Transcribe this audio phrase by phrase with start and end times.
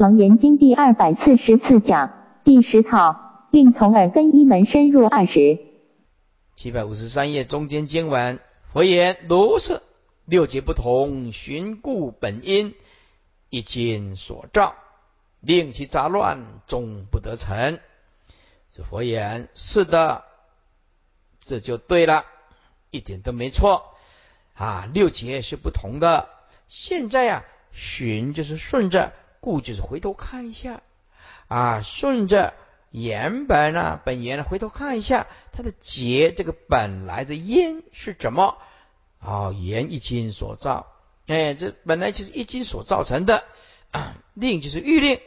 [0.00, 5.58] 楞严经第二百四十四讲第十套，令从耳根一门深入二十。
[6.56, 8.40] 七百五十三页中间经文，
[8.72, 9.82] 佛言：如是
[10.24, 12.74] 六劫不同，寻故本因，
[13.50, 14.74] 一经所照，
[15.42, 17.78] 令其杂乱，终不得成。
[18.70, 20.24] 这佛言：是的，
[21.40, 22.24] 这就对了，
[22.90, 23.84] 一点都没错
[24.54, 24.88] 啊！
[24.94, 26.26] 六劫是不同的。
[26.68, 29.12] 现在啊，寻就是顺着。
[29.40, 30.82] 故就是回头看一下
[31.48, 32.54] 啊，顺着
[32.90, 38.58] 原本啊本源回头看一下它的结，这个本来的因是怎么
[39.18, 39.52] 啊？
[39.52, 40.86] 缘一经所造，
[41.26, 43.44] 哎，这本来就是一经所造成的。
[43.92, 45.20] 啊令就是欲令，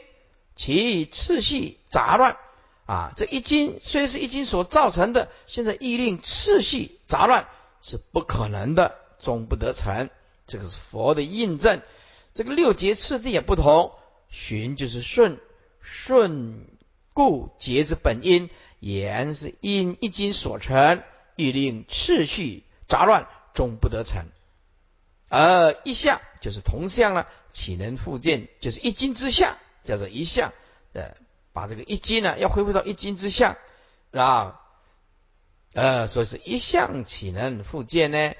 [0.56, 2.38] 其次序杂乱
[2.86, 3.12] 啊。
[3.14, 7.46] 这一经虽是一经所造成的，现在欲令次序杂乱
[7.82, 10.08] 是不可能的，终不得成。
[10.46, 11.82] 这个是佛的印证。
[12.32, 13.92] 这个六节次第也不同。
[14.34, 15.38] 循就是顺，
[15.80, 16.66] 顺
[17.12, 18.50] 故结之本因，
[18.80, 21.04] 言是因一经所成，
[21.36, 24.26] 欲令次序杂乱，终不得成。
[25.28, 28.48] 而一相就是同相了，岂能复见？
[28.58, 30.52] 就是一经之相，叫做一相。
[30.94, 31.14] 呃，
[31.52, 33.56] 把这个一经呢，要恢复到一经之相
[34.10, 34.60] 啊。
[35.74, 38.34] 呃，所以是一相岂能复见呢？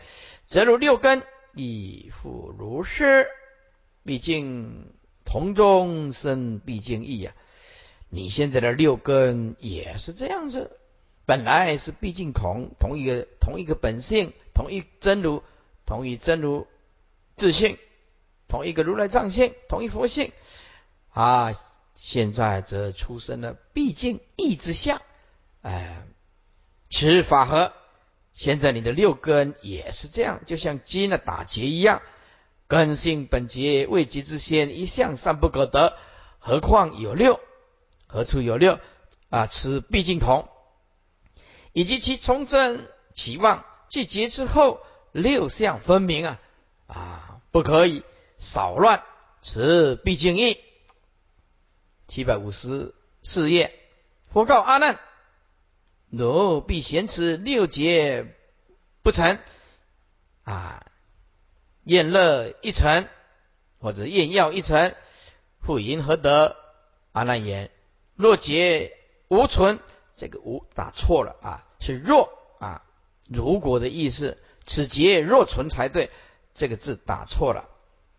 [0.49, 1.23] 则如六根
[1.55, 3.29] 亦复如是，
[4.05, 4.93] 毕竟。
[5.35, 7.33] 同中生毕竟异呀，
[8.09, 10.79] 你现在的六根也是这样子，
[11.27, 15.43] 本来是毕竟同同一个同一个本性，同一真如，
[15.87, 16.69] 同一真如
[17.35, 17.79] 自性，
[18.47, 20.31] 同一个如来藏性，同一佛性。
[21.11, 21.51] 啊，
[21.97, 25.03] 现在则出生了毕竟异之相，
[25.63, 26.07] 哎，
[26.91, 27.73] 此法合，
[28.37, 32.03] 现在你的六根也是这样，就像金的打结一样。
[32.75, 35.97] 根性本节未极之先，一向善不可得，
[36.41, 37.39] 何况有六？
[38.09, 38.81] 何处有六？
[39.31, 40.49] 啊，此毕竟同，
[41.73, 44.81] 以及其从真其妄，既结之后，
[45.13, 46.41] 六相分明啊
[46.89, 48.03] 啊，不可以
[48.39, 49.05] 少乱，
[49.41, 50.59] 此毕竟异。
[52.09, 53.73] 七百五十四页，
[54.33, 54.99] 佛告阿难：
[56.09, 58.35] 奴必嫌此六劫
[59.05, 59.39] 不成
[60.43, 60.85] 啊？
[61.85, 63.09] 厌乐一尘，
[63.79, 64.97] 或者厌药一尘，
[65.61, 66.57] 复因何得？
[67.13, 67.71] 阿难言：
[68.17, 68.97] 若劫
[69.29, 69.79] 无存，
[70.17, 72.83] 这个无打错了啊，是若啊，
[73.29, 76.11] 如果的意思，此劫若存才对，
[76.55, 77.69] 这个字打错了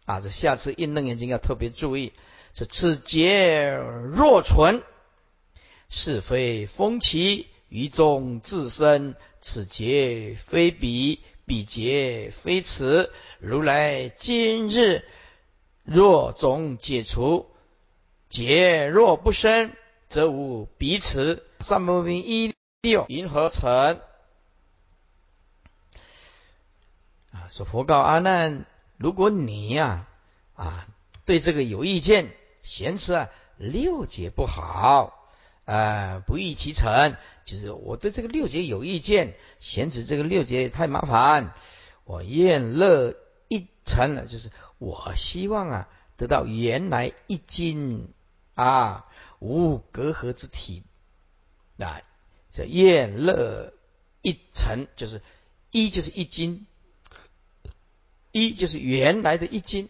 [0.06, 2.14] 啊，这下次印楞眼睛要特别注意，
[2.54, 4.82] 是此劫若存，
[5.90, 11.20] 是非风起于中自生，此劫非彼。
[11.46, 15.06] 彼劫非此，如来今日
[15.84, 17.52] 若总解除，
[18.30, 19.72] 劫若不生，
[20.10, 21.46] 则无彼此。
[21.60, 24.02] 三不明一六，银河成
[27.32, 27.48] 啊！
[27.52, 28.66] 说佛告阿难：
[28.98, 30.08] 如果你呀
[30.56, 30.88] 啊
[31.26, 32.32] 对这个有意见，
[32.64, 35.25] 嫌持啊六劫不好。
[35.66, 41.54] 啊，不易其成，就是我对这个六节有意见，嫌止这个六节太麻烦。
[42.04, 43.16] 我厌乐
[43.48, 48.14] 一成了，就是我希望啊，得到原来一经
[48.54, 49.08] 啊
[49.40, 50.84] 无隔阂之体
[51.80, 52.02] 啊。
[52.52, 53.74] 这厌乐
[54.22, 55.22] 一成，就是
[55.72, 56.68] 一就是一经，
[58.32, 59.90] 一就是原来的一经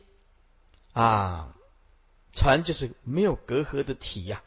[0.94, 1.54] 啊，
[2.34, 4.42] 成就是没有隔阂的体呀。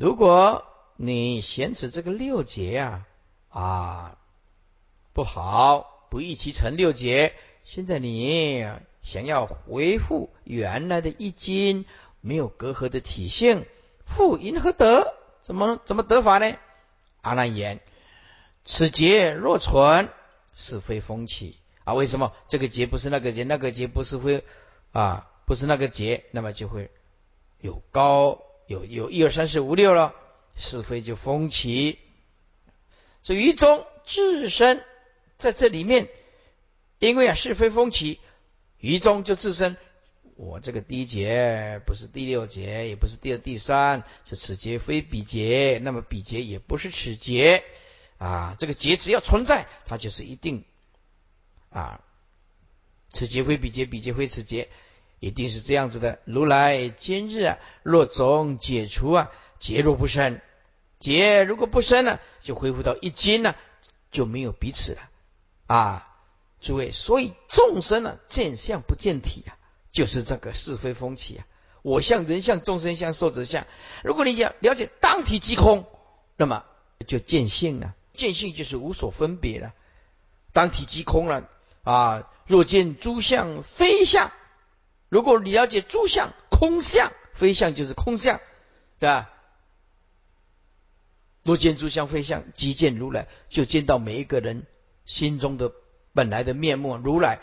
[0.00, 0.64] 如果
[0.96, 3.06] 你嫌此这个六节啊
[3.50, 4.16] 啊
[5.12, 7.34] 不好，不易其成六节，
[7.64, 8.66] 现在你
[9.02, 11.84] 想要回复原来的一经
[12.22, 13.66] 没有隔阂的体性，
[14.06, 15.12] 复因何得？
[15.42, 16.56] 怎么怎么得法呢？
[17.20, 17.80] 阿难言：
[18.64, 20.08] 此节若存，
[20.54, 21.92] 是非风起啊？
[21.92, 24.44] 为什么这个节不是那个节，那个节不是非
[24.92, 25.28] 啊？
[25.44, 26.90] 不是那个节，那么就会
[27.60, 28.40] 有高。
[28.70, 30.14] 有有一二三四五六了，
[30.54, 31.98] 是非就风起。
[33.20, 34.84] 所以一中自身
[35.38, 36.08] 在这里面，
[37.00, 38.20] 因为啊是非风起，
[38.78, 39.76] 于中就自身。
[40.36, 47.64] 我这个第一节不是第六节，也不是第二第三，是此节非彼节，那么彼节也不是此节
[48.18, 48.54] 啊。
[48.56, 50.64] 这个节只要存在，它就是一定
[51.70, 52.04] 啊。
[53.08, 54.68] 此节非彼节，彼节非此节。
[55.20, 56.18] 一定是这样子的。
[56.24, 60.40] 如来今日啊，若总解除啊，结若不生，
[60.98, 63.54] 结如果不生呢，就恢复到一经呢，
[64.10, 65.02] 就没有彼此了
[65.66, 66.06] 啊！
[66.60, 69.56] 诸位，所以众生呢，见相不见体啊，
[69.92, 71.46] 就是这个是非风起啊。
[71.82, 73.66] 我相、人相、众生相、寿者相。
[74.04, 75.86] 如果你要了解当体即空，
[76.36, 76.64] 那么
[77.06, 77.94] 就见性了。
[78.12, 79.72] 见性就是无所分别了。
[80.52, 81.48] 当体即空了
[81.84, 82.30] 啊！
[82.46, 84.32] 若见诸相非相，
[85.10, 88.40] 如果你了解诸相空相，非相就是空相，
[88.98, 89.30] 对吧？
[91.44, 94.66] 若见诸相非相，即见如来，就见到每一个人
[95.04, 95.70] 心中的
[96.14, 96.96] 本来的面目。
[96.96, 97.40] 如来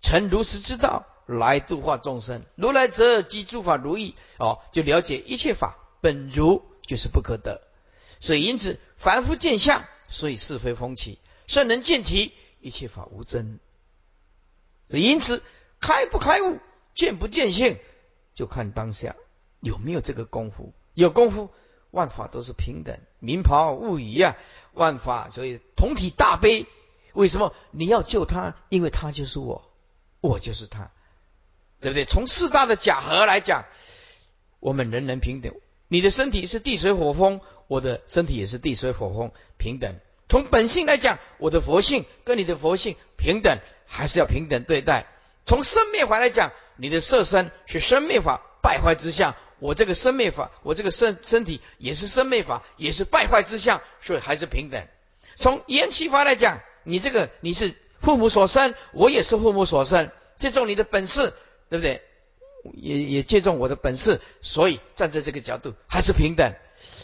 [0.00, 1.04] 成如实之道。
[1.28, 7.62] 来度化众生，如来则即诸法如意哦，就了解一切法本如就是不可得，
[8.20, 13.58] 所以因此凡夫见相，所以是非风起；圣人见体，一切法无真。
[14.84, 15.42] 所以因此
[15.80, 16.60] 开不开悟，
[16.96, 17.78] 见不见性，
[18.34, 19.14] 就看当下
[19.60, 20.72] 有没有这个功夫。
[20.94, 21.50] 有功夫，
[21.92, 24.36] 万法都是平等，明袍物语呀，
[24.72, 26.66] 万法所以同体大悲。
[27.12, 28.56] 为什么你要救他？
[28.68, 29.70] 因为他就是我，
[30.20, 30.90] 我就是他。
[31.78, 32.06] 对不对？
[32.06, 33.66] 从四大的假合来讲，
[34.60, 35.54] 我们人人平等。
[35.88, 39.94] 你的身体是地水火风，我的身体也是地水火风平等。
[40.28, 45.06] 从本性来讲，我的佛性跟你的佛性平等，还是要平等对待。
[45.44, 54.86] 从生灭法来讲，你的色身是生灭法败坏之相，我这个生灭法，我这个身身体也是生灭法，也是败坏之相，所以还是平等。
[55.36, 61.32] 从缘起法来讲，你这个你是父母所生，我也是父母所生，这种你的本事。
[61.68, 62.00] 对不对？
[62.74, 66.54] 也也借重我的本事，所以站在这个角度还是平等。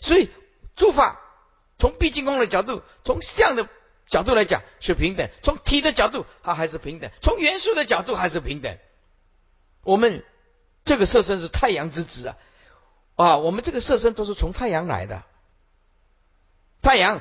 [0.00, 0.30] 所以
[0.76, 1.20] 诸法
[1.80, 3.68] 从毕竟空的角度，从相的
[4.06, 8.78] 角度来讲是平等；从体的角度它还是平等；从元素的角度还是平等。
[9.82, 10.24] 我们
[10.84, 12.36] 这个色身是太阳之子啊！
[13.14, 15.22] 啊，我们这个色身都是从太阳来的，
[16.80, 17.20] 太阳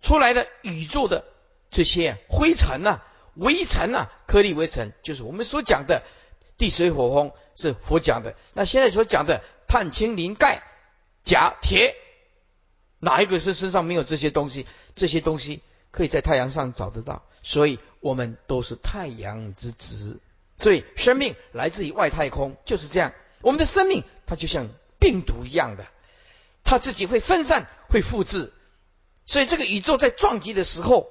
[0.00, 1.24] 出来的宇宙的
[1.70, 3.02] 这些灰尘呐、
[3.34, 6.02] 微尘呐、颗粒微尘，就是我们所讲的。
[6.58, 10.62] 地水火风是佛讲的，那现在所讲的碳、氢、磷、钙、
[11.24, 11.96] 钾、铁，
[13.00, 14.66] 哪一个是身上没有这些东西？
[14.94, 20.20] 这些东西可以在太阳上找得到，所以我们都是太阳之子。
[20.62, 23.12] 所以生命来自于外太空，就是这样。
[23.42, 24.68] 我们的生命它就像
[24.98, 25.86] 病毒一样的，
[26.64, 28.52] 它自己会分散、会复制。
[29.26, 31.10] 所以这个宇宙在撞击的时候，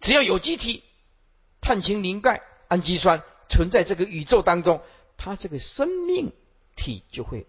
[0.00, 0.84] 只要有机体，
[1.62, 2.42] 碳、氢、磷、钙。
[2.68, 4.80] 氨基酸存在这个宇宙当中，
[5.18, 6.32] 它这个生命
[6.74, 7.46] 体就会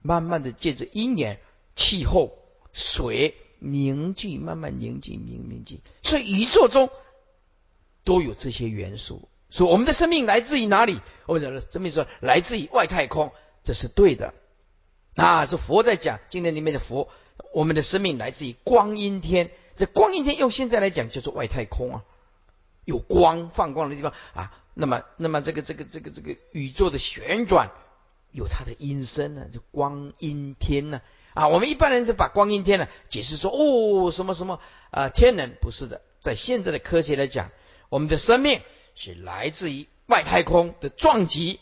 [0.00, 1.36] 慢慢的借着阴阳、
[1.76, 2.38] 气候、
[2.72, 5.82] 水凝聚，慢慢凝聚、凝凝聚。
[6.02, 6.88] 所以宇宙中
[8.04, 9.28] 都有这些元素。
[9.50, 11.00] 所以我们的生命来自于哪里？
[11.26, 13.32] 我们讲生命说来自于外太空，
[13.64, 14.34] 这是对的。
[15.16, 17.08] 啊，是佛在讲经典里面的佛，
[17.52, 19.50] 我们的生命来自于光阴天。
[19.74, 22.04] 这光阴天用现在来讲叫做外太空啊。
[22.84, 27.70] 有光放光的地方啊，那么那么这个这个这个这个宇宙的旋转
[28.32, 31.02] 有它的音声呢，就光阴天呢
[31.34, 34.60] 啊，我们一般人就把光阴天呢解释说哦什么什么
[34.90, 37.50] 啊天人不是的，在现在的科学来讲，
[37.88, 38.62] 我们的生命
[38.94, 41.60] 是来自于外太空的撞击，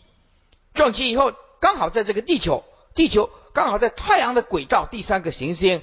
[0.75, 2.65] 撞击以后刚好在这个地球，
[2.95, 5.83] 地球刚好在太阳的轨道第三个行星，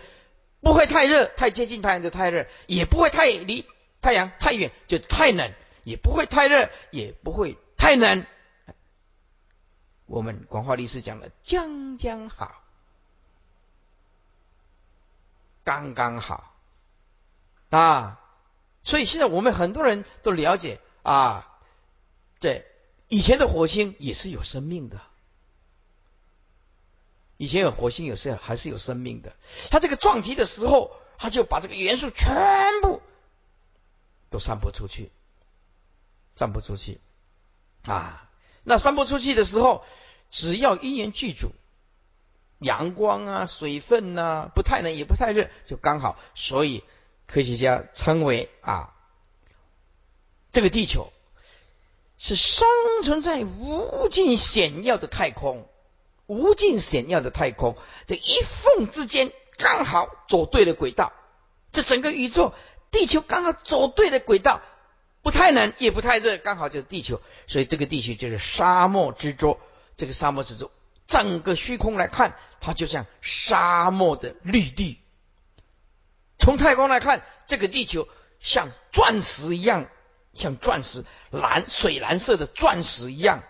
[0.62, 3.66] 不会太热太接近太阳就太热，也不会太离。
[4.02, 5.54] 太阳太远就太冷，
[5.86, 8.26] 也不会太热，也不会太冷。
[10.08, 12.62] 我们广化历史讲的将将好，
[15.64, 16.54] 刚刚好
[17.70, 18.20] 啊！
[18.84, 21.60] 所以现在我们很多人都了解啊，
[22.40, 22.66] 对，
[23.08, 25.02] 以前的火星也是有生命的，
[27.38, 29.34] 以前有火星有是还是有生命的。
[29.72, 33.02] 它这个撞击的时候，它就把这个元素全部。
[34.30, 35.12] 都散播出去，
[36.36, 37.00] 散不出去
[37.86, 38.28] 啊！
[38.64, 39.86] 那散不出去的时候，
[40.32, 41.52] 只要因缘具足，
[42.58, 46.18] 阳光啊、水分呐，不太冷也不太热，就刚好。
[46.34, 46.84] 所以
[47.28, 48.94] 科学家称为啊，
[50.52, 51.12] 这个地球
[52.18, 52.68] 是生
[53.04, 55.68] 存在无尽险要的太空，
[56.28, 57.76] 无尽险要的太空，
[58.08, 61.12] 这一缝之间刚好走对了轨道，
[61.72, 62.54] 这整个宇宙。
[62.92, 64.62] 地球刚好走对了轨道，
[65.24, 69.60] 不太冷也不太热，刚好就是地球，所以这个地球就是沙漠之舟。
[69.98, 70.70] 这个沙漠之舟，
[71.08, 75.00] 整个虚空来看，它就像沙漠的绿地。
[76.44, 78.06] 从太空来看，这个地球
[78.42, 79.90] 像钻石一样，
[80.34, 83.42] 像钻石蓝水蓝色的钻石一样。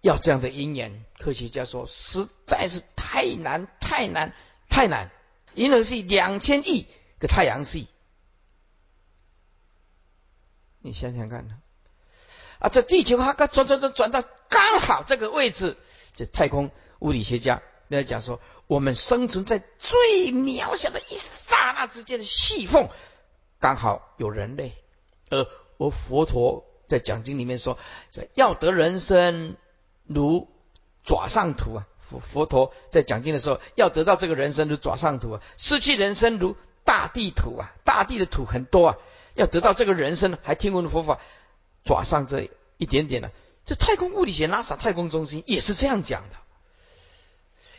[0.00, 4.34] 要这样的因缘，科学家说实在是太难，太难，
[4.68, 5.12] 太难。
[5.54, 6.88] 银河系两千亿
[7.20, 7.86] 个太阳系。
[10.80, 11.48] 你想想看，
[12.58, 15.76] 啊，这地球它刚转转转转到刚好这个位置，
[16.16, 22.88] 这太空物理学家在讲说，我们生存在最渺小的一刹那之间的细缝，
[23.58, 24.74] 刚好有人类，
[25.30, 25.44] 而
[25.78, 27.78] 而佛陀在讲经里面说，
[28.34, 29.56] 要得人生
[30.06, 30.48] 如
[31.02, 31.88] 爪上土啊。
[31.98, 38.96] 佛佛陀在讲经的时候，要得到这个人生如爪上土啊，失去人生如大地土啊，大地的土很多啊，
[39.34, 41.20] 要得到这个人生，还听闻的佛法，
[41.84, 43.30] 爪上这一点点呢。
[43.66, 46.36] 这太空物理学拉萨太空中心也是这样讲的，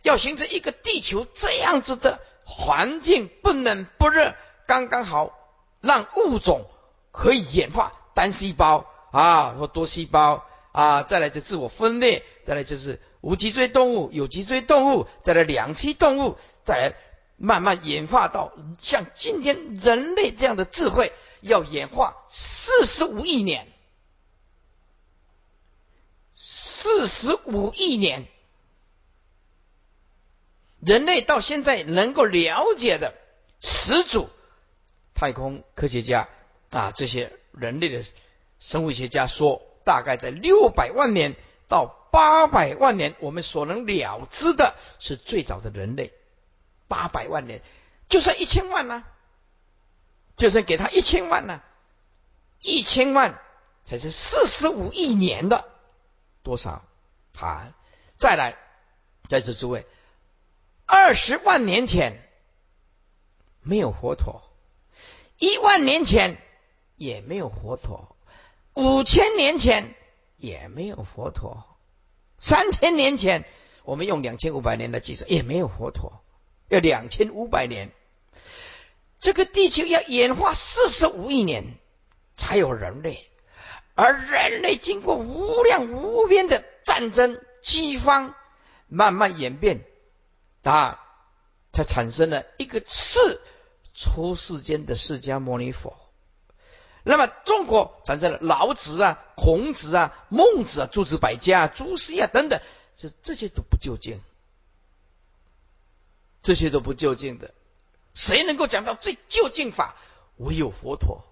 [0.04, 4.36] 要形成一个地球这样子的环境，不冷不热，
[4.68, 5.38] 刚刚好
[5.82, 6.66] 让物种
[7.12, 13.02] 可以演化，单细胞啊或多细胞啊，再来就自我分裂，再来就是。
[13.22, 16.96] 无脊椎动物、有脊椎动物，再来两栖动物，再来
[17.36, 23.68] 慢慢演化到像今天人类这样的智慧，要演化四十五亿年，
[26.34, 28.26] 四十五亿年，
[30.80, 33.14] 人类到现在能够了解的
[33.60, 34.30] 始祖，
[35.14, 36.30] 太空科学家
[36.72, 38.04] 啊，这些人类的
[38.60, 41.36] 生物学家说，大概在六百万年
[41.68, 41.98] 到。
[42.12, 46.12] 八百万年，我们所能了知的是最早的人类。
[46.88, 47.62] 八百万年，
[48.10, 49.04] 就算一千万呢？
[50.36, 51.62] 就算给他一千万呢？
[52.62, 53.40] 一千万
[53.86, 55.70] 才是四十五亿年的
[56.42, 56.84] 多少？
[57.40, 57.76] 啊，
[58.18, 58.58] 再来，
[59.28, 59.86] 在座诸位，
[60.92, 62.28] 二十万年前
[63.62, 64.42] 没有佛陀，
[65.38, 66.42] 一万年前
[66.96, 68.18] 也没有佛陀，
[68.74, 69.94] 五千年前
[70.38, 71.64] 也没有佛陀。
[72.40, 73.46] 三千年前，
[73.84, 76.24] 我们用两千五百年来计算，也没有佛陀，
[76.70, 77.92] 要两千五百年。
[79.20, 81.66] 这个地球要演化四十五亿年
[82.36, 83.30] 才有人类，
[83.94, 88.34] 而人类经过无量无边的战争、饥荒，
[88.88, 89.86] 慢慢演变，
[90.64, 91.00] 啊，
[91.72, 93.42] 才产生了一个次
[93.94, 95.98] 出世间的释迦牟尼佛。
[97.04, 102.62] 那么中国产生了老子啊、孔子啊、孟子啊、诸子百家、啊、朱熹啊等等，
[102.96, 104.22] 这这些都不究竟，
[106.42, 107.54] 这些都不究竟的。
[108.14, 109.96] 谁能够讲到最究竟法？
[110.36, 111.24] 唯有佛陀，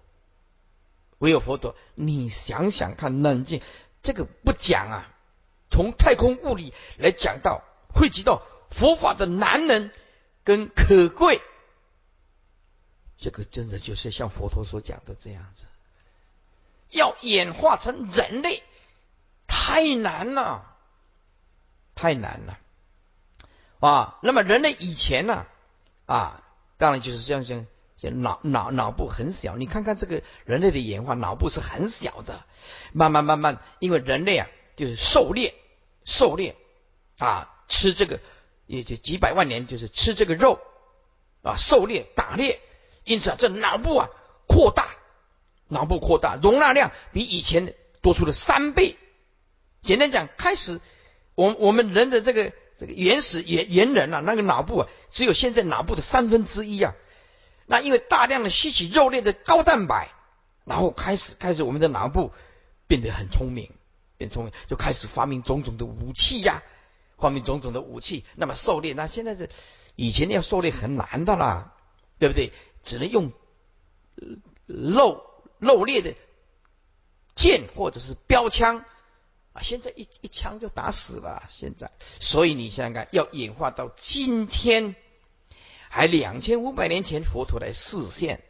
[1.18, 1.76] 唯有佛陀。
[1.94, 3.62] 你想想看，冷静，
[4.02, 5.14] 这个不讲啊。
[5.70, 7.62] 从太空物理来讲到，
[7.94, 9.90] 汇集到佛法的难能
[10.44, 11.40] 跟可贵。
[13.16, 15.66] 这个真的就是像佛陀所讲的这样子，
[16.90, 18.62] 要演化成人类，
[19.48, 20.76] 太难了，
[21.96, 22.58] 太难了
[23.80, 24.18] 啊！
[24.22, 25.46] 那么人类以前呢
[26.06, 26.44] 啊，
[26.76, 32.46] 当然就是像像像脑脑脑部很小，你看看这个人类的演化，脑部是很小的，
[32.92, 34.46] 慢慢慢慢，因为人类啊
[34.76, 35.56] 就是狩猎
[36.04, 36.56] 狩猎
[37.18, 38.20] 啊，吃这个
[38.68, 40.60] 也就几百万年，就是吃这个肉
[41.42, 42.60] 啊，狩猎打猎。
[43.04, 44.10] 因此啊，这脑部啊
[44.46, 44.86] 扩大，
[45.66, 48.96] 脑部扩大，容纳量比以前多出了三倍。
[49.80, 50.80] 简单讲，开始
[51.34, 56.94] 我我们人的这个这个原始原原人啊，那个脑部啊，只有现在脑部的三分之一啊。
[57.64, 60.10] 那因为大量的吸取肉类的高蛋白，
[60.66, 62.32] 然后开始开始我们的脑部
[62.86, 63.72] 变得很聪明，
[64.18, 66.62] 变聪明，就开始发明种种的武器呀，
[67.18, 68.24] 发明种种的武器。
[68.36, 69.50] 那么狩猎，那现在是
[69.96, 71.74] 以前要狩猎很难的啦，
[72.18, 72.52] 对不对？
[72.84, 73.32] 只能用
[74.66, 75.24] 肉
[75.58, 76.14] 肉猎的
[77.34, 78.84] 剑或者是标枪
[79.52, 81.42] 啊，现在一一枪就打死了。
[81.48, 84.94] 现在，所以你想想看，要演化到今天，
[85.90, 88.42] 还两千五百年前佛陀来示现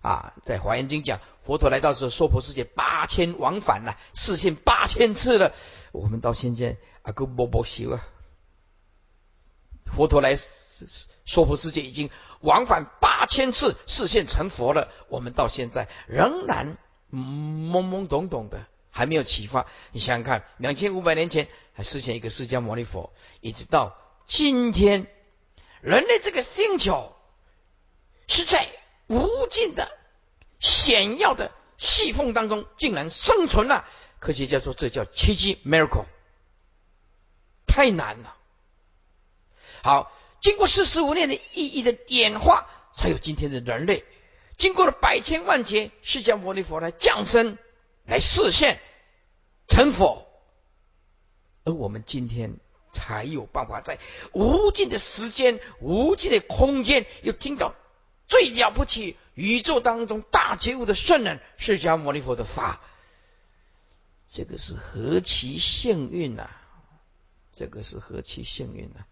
[0.00, 5.52] 啊，在华严经讲，佛陀来到时候娑婆世界八千往返了，示现八千次了。
[5.96, 8.06] 我们到现在啊，够波波修啊，
[9.86, 10.36] 佛陀来。
[11.24, 12.10] 娑婆世界已经
[12.40, 14.92] 往返八千次，视现成佛了。
[15.08, 16.76] 我们到现在仍然
[17.10, 19.64] 懵懵懂懂的，还没有启发。
[19.92, 23.10] 你想想看，两千五百年前还实现一个释迦牟尼佛，
[23.40, 25.10] 一直到今天，
[25.80, 27.16] 人类这个星球
[28.28, 28.68] 是在
[29.06, 29.90] 无尽的
[30.60, 33.86] 险要的细缝当中竟然生存了。
[34.26, 36.04] 科学家说，这叫奇迹 （miracle），
[37.64, 38.36] 太难了。
[39.84, 40.12] 好。
[40.38, 44.04] 经过四十五年的意义的演化，才有今天的人类。
[44.58, 47.56] 经过了百千万劫，释迦牟尼佛来降生，
[48.04, 48.80] 来示现
[49.66, 50.26] 成佛，
[51.64, 52.58] 而我们今天
[52.92, 53.98] 才有办法在
[54.32, 57.74] 无尽的时间、无尽的空间，又听到
[58.28, 62.80] 最了不起宇宙当中大觉悟的圣人释迦牟尼佛的法。
[64.28, 66.48] 这个是何其幸运呐！
[67.52, 69.04] 这个是何其幸运呐！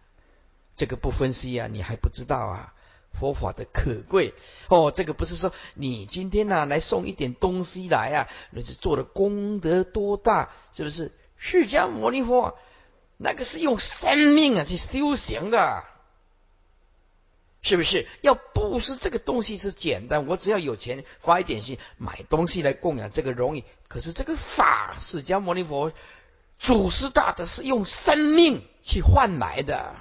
[0.75, 2.73] 这个不分析啊，你还不知道啊，
[3.13, 4.33] 佛法的可贵
[4.67, 4.91] 哦。
[4.91, 11.11] 这个不是说你今天呐来送一点东西来啊，那是做的功德多大，是不是？
[11.37, 12.57] 释迦牟尼佛
[13.17, 15.83] 那个是用生命啊去修行的。
[17.65, 20.27] 是不是要布施这个东西是简单？
[20.27, 23.63] 我只要有钱发一点心买东西来供养，这个容易。
[23.87, 25.91] 可是这个法，释迦牟尼佛
[26.59, 29.95] 祖师大德是用生命去换来的。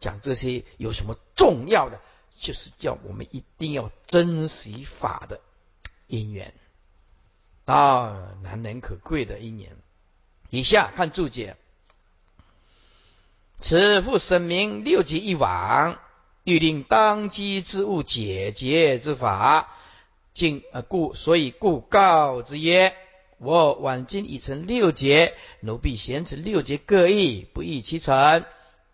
[0.00, 2.00] 讲这些有什么重要的？
[2.36, 5.40] 就是叫我们一定要珍惜法的
[6.08, 6.52] 因缘
[7.66, 9.76] 啊，难能可贵的因缘。
[10.50, 11.56] 以下看注解：
[13.60, 16.00] 此复声明六级一往。
[16.44, 19.74] 欲令当机之物解结之法，
[20.34, 22.94] 今呃故所以故告之曰：
[23.38, 28.44] 我晚今已成六劫，奴婢贤此六劫各异，不异其成。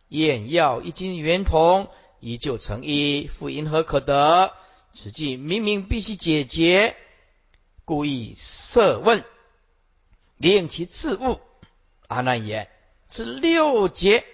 [0.08, 1.88] 验药一经圆通，
[2.20, 4.52] 依旧成一，复因何可得？
[4.94, 6.94] 此计明明必须解决，
[7.84, 9.24] 故意设问，
[10.36, 11.40] 令其自悟。
[12.06, 12.68] 阿难言：
[13.08, 14.24] 此六劫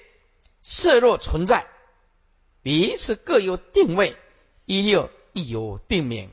[0.61, 1.67] 色若存在。
[2.67, 4.17] 彼此各有定位，
[4.65, 6.31] 一六亦有定名。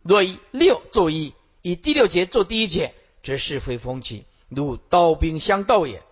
[0.00, 6.02] 若以六作一，以第六节做第一节，则是非风起，如刀兵相斗也。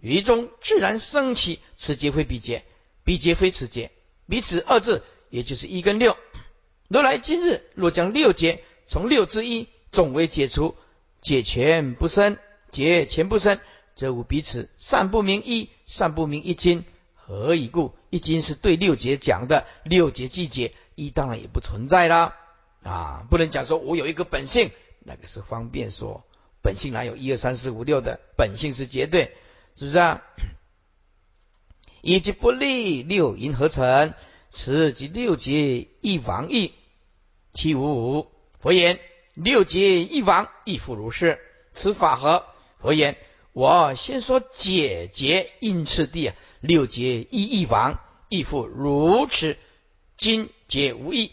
[0.00, 2.64] 于中自然生起，此节非彼节，
[3.04, 3.90] 彼节非此节，
[4.26, 6.16] 彼此二字，也就是一跟六。
[6.88, 10.76] 如来今日若将六节从六之一总为解除，
[11.20, 12.38] 解全不生，
[12.72, 13.60] 解全不生，
[13.96, 16.86] 则无彼此善不明一，善不明一经。
[17.26, 17.94] 何以故？
[18.10, 22.36] 一经是对六节讲的，六节季节一当然也不存在啦。
[22.82, 26.22] 啊，不能讲说我有一个本性，那个是方便说，
[26.62, 29.34] 本性哪有一二三四五六的本性是绝对，
[29.74, 30.22] 是不是啊？
[32.02, 34.12] 以及不利六因合成，
[34.50, 36.74] 此即六节一王义。
[37.54, 39.00] 其五佛言：
[39.32, 41.38] 六节一王亦复如是。
[41.72, 42.44] 此法何？
[42.78, 43.16] 佛言。
[43.54, 49.56] 我先说解结应次第啊，六节一一亡，亦复如此。
[50.16, 51.30] 今解无异，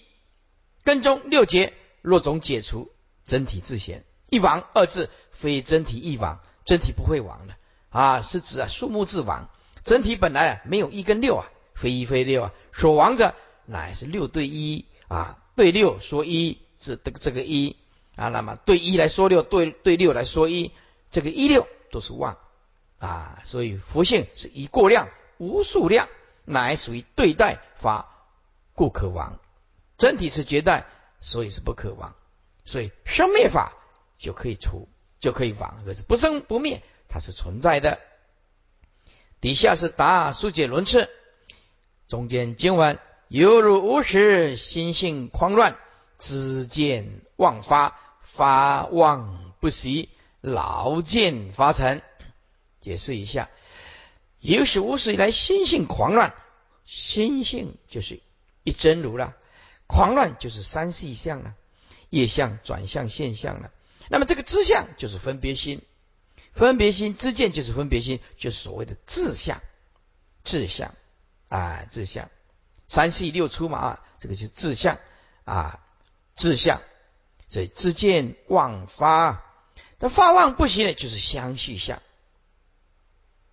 [0.84, 2.92] 根中六节若总解除，
[3.26, 4.06] 真体自显。
[4.30, 7.56] 一亡二字非真体一亡，真体不会亡的
[7.90, 9.50] 啊，是指啊数目字亡。
[9.84, 13.34] 真体本来啊没有一跟六啊，非一非六啊，所亡者
[13.66, 17.78] 乃是六对一啊，对六说一，这这个这个一
[18.16, 20.72] 啊，那么对一来说六，对对六来说一，
[21.10, 21.68] 这个一六。
[21.92, 22.38] 都是妄
[22.98, 26.08] 啊，所以佛性是以过量无数量，
[26.46, 28.10] 乃属于对待法，
[28.74, 29.40] 故可亡。
[29.98, 30.86] 真体是绝代，
[31.20, 32.16] 所以是不可亡。
[32.64, 33.74] 所以生灭法
[34.18, 34.88] 就可以除，
[35.20, 35.84] 就可以亡。
[35.86, 38.00] 可是不生不灭，它是存在的。
[39.40, 41.10] 底下是答疏解轮次，
[42.08, 45.76] 中间经文犹如无时，心性狂乱，
[46.20, 50.10] 知见妄发，发妄不息。
[50.42, 52.02] 劳见发成，
[52.82, 53.50] 解释一下，
[54.40, 56.34] 有始无始以来，心性狂乱，
[56.86, 58.20] 心性就是
[58.64, 59.36] 一真如了，
[59.88, 61.54] 狂乱就是三细相了，
[62.10, 63.72] 业相转向现象了。
[64.10, 65.82] 那么这个知相就是分别心，
[66.54, 69.62] 分别心知见就是分别心，就是所谓的自相，
[70.44, 70.94] 自相。
[71.50, 72.30] 啊，自相，
[72.88, 74.98] 三细六出嘛，这个是自相。
[75.44, 75.82] 啊，
[76.34, 76.82] 自相，
[77.50, 79.44] 所以知见妄发。
[80.02, 82.02] 那发妄不行呢，就是相续相，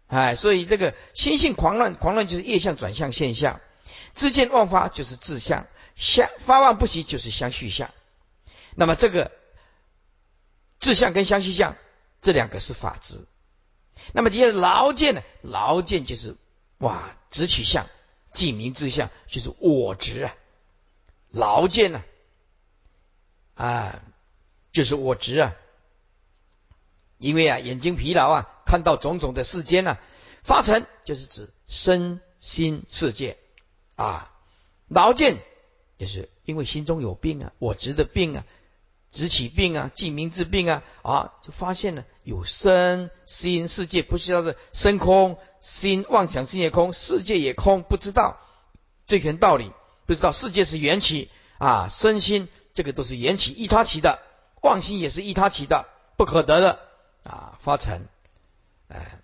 [0.06, 3.60] 哎，所以这个心性狂乱，狂乱就是业相转向现象，
[4.14, 7.92] 自见妄发就是自相，相发妄不行就是相续相。
[8.74, 9.30] 那么这个
[10.80, 11.76] 自相跟相续相
[12.22, 13.26] 这两个是法执。
[14.14, 16.34] 那么接着劳见呢，劳见就是
[16.78, 17.86] 哇执取相，
[18.32, 20.34] 即名自相就是我执啊，
[21.30, 22.02] 劳见呢
[23.54, 24.00] 啊
[24.72, 25.54] 就是我执啊。
[27.18, 29.98] 因为啊，眼睛疲劳啊，看到种种的世间呢，
[30.42, 33.36] 发尘就是指身心世界
[33.96, 34.30] 啊，
[34.88, 35.38] 劳见
[35.98, 38.44] 就是因为心中有病啊，我执的病啊，
[39.10, 48.38] 执起病啊，即名治病啊，啊，就发现了有身心世界，不知道是身空，心妄想心也空，世界也空，不知道
[49.06, 49.72] 这层道理，
[50.06, 54.20] 不知道世界是缘起啊，身心这个都是缘起，依他起的，
[54.62, 56.87] 妄心也是依他起的，不可得的。
[57.22, 58.06] 啊，发成，
[58.88, 59.20] 哎，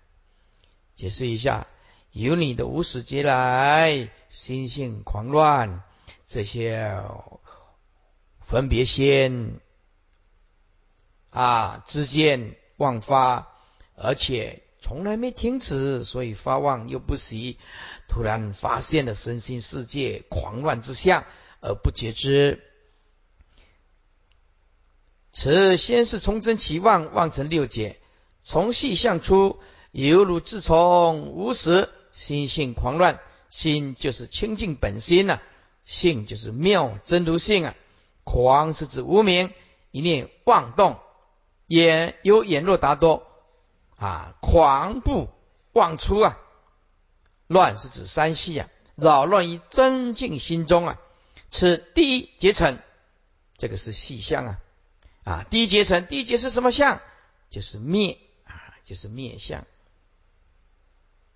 [0.95, 1.67] 解释一下，
[2.11, 5.83] 由你的无始劫来，心性狂乱，
[6.25, 7.01] 这些
[8.41, 9.59] 分别心
[11.29, 13.47] 啊之间妄发，
[13.95, 17.57] 而且从来没停止，所以发妄又不息，
[18.07, 21.25] 突然发现了身心世界狂乱之相
[21.59, 22.61] 而不觉知。
[25.35, 27.99] 此先是从真起妄，妄成六解，
[28.41, 29.59] 从细向出，
[29.91, 33.19] 犹如自从无始，心性狂乱。
[33.49, 35.39] 心就是清净本心呐，
[35.83, 37.75] 性就是妙真如性啊。
[38.23, 39.53] 狂是指无名，
[39.91, 40.97] 一念妄动，
[41.67, 43.27] 眼有眼若达多
[43.97, 45.27] 啊，狂不
[45.73, 46.39] 妄出啊。
[47.47, 50.99] 乱是指三系啊，扰乱于真净心中啊。
[51.51, 52.79] 此第一结成，
[53.57, 54.59] 这个是细相啊
[55.25, 55.45] 啊。
[55.49, 57.01] 第一阶层，第一阶是什么相？
[57.49, 58.53] 就是灭啊，
[58.85, 59.65] 就是灭相。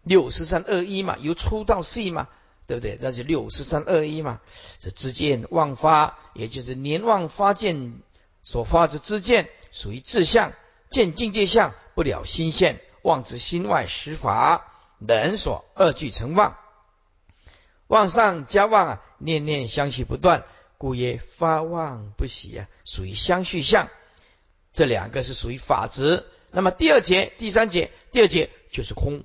[0.04, 2.30] 六十三二一嘛，由粗到细嘛，
[2.66, 2.98] 对不对？
[3.02, 4.40] 那就六十三二一嘛。
[4.80, 8.00] 这知见妄发，也就是年妄发见
[8.42, 10.54] 所发之知见，属于志相，
[10.90, 16.58] 见境界相不了心现，妄之心外实法，人所二俱成妄。
[17.88, 20.46] 妄上加妄啊，念念相续不断，
[20.80, 23.90] 故曰发妄不喜啊，属于相续相。
[24.72, 26.26] 这两个是属于法执。
[26.52, 29.24] 那么第二节、第三节，第二节就是空。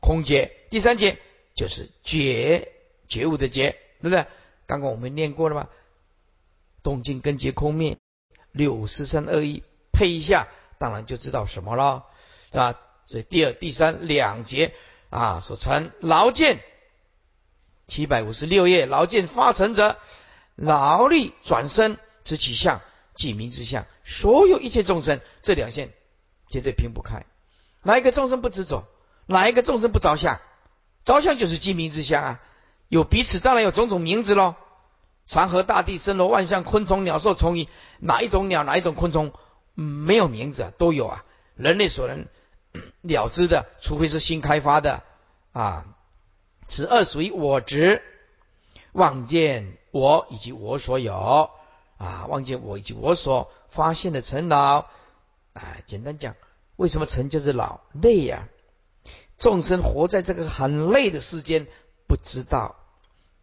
[0.00, 1.18] 空劫，第三节
[1.54, 2.72] 就是觉
[3.06, 4.24] 觉悟的觉，对不对？
[4.66, 5.68] 刚刚我们念过了吗？
[6.82, 7.98] 动静根结空灭，
[8.50, 10.48] 六四三二一，配一下，
[10.78, 12.06] 当然就知道什么了，
[12.52, 12.80] 啊？
[13.04, 14.72] 所以第二、第三两节
[15.10, 16.60] 啊所成劳见，
[17.86, 19.98] 七百五十六页劳见发成者，
[20.58, 22.80] 劳力转身之起相，
[23.14, 23.86] 即名之相。
[24.04, 25.92] 所有一切众生，这两线
[26.50, 27.24] 绝对平不开，
[27.82, 28.88] 哪一个众生不执着？
[29.26, 30.40] 哪一个众生不着相？
[31.04, 32.40] 着相就是鸡鸣之相啊！
[32.88, 34.56] 有彼此，当然有种种名字喽。
[35.26, 37.68] 山河大地、森罗万象、昆虫、鸟兽虫鱼，
[38.00, 39.32] 哪一种鸟、哪一种昆虫
[39.74, 40.72] 没有名字啊？
[40.76, 41.24] 都有啊！
[41.54, 42.26] 人类所能
[43.02, 45.04] 了知的，除非是新开发的
[45.52, 45.86] 啊。
[46.66, 48.02] 此二属于我执，
[48.92, 51.50] 望见我以及我所有
[51.96, 54.86] 啊，望见我以及我所发现的尘劳。
[55.54, 56.36] 啊，简单讲，
[56.76, 58.48] 为什么尘就是老累呀？
[59.38, 61.66] 众生活在这个很累的世间，
[62.06, 62.76] 不知道，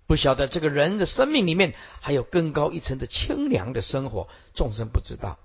[0.07, 4.27] 不晓得这个人的生命里面还有更高一层的清凉的生活。
[4.53, 5.37] 众生不知道，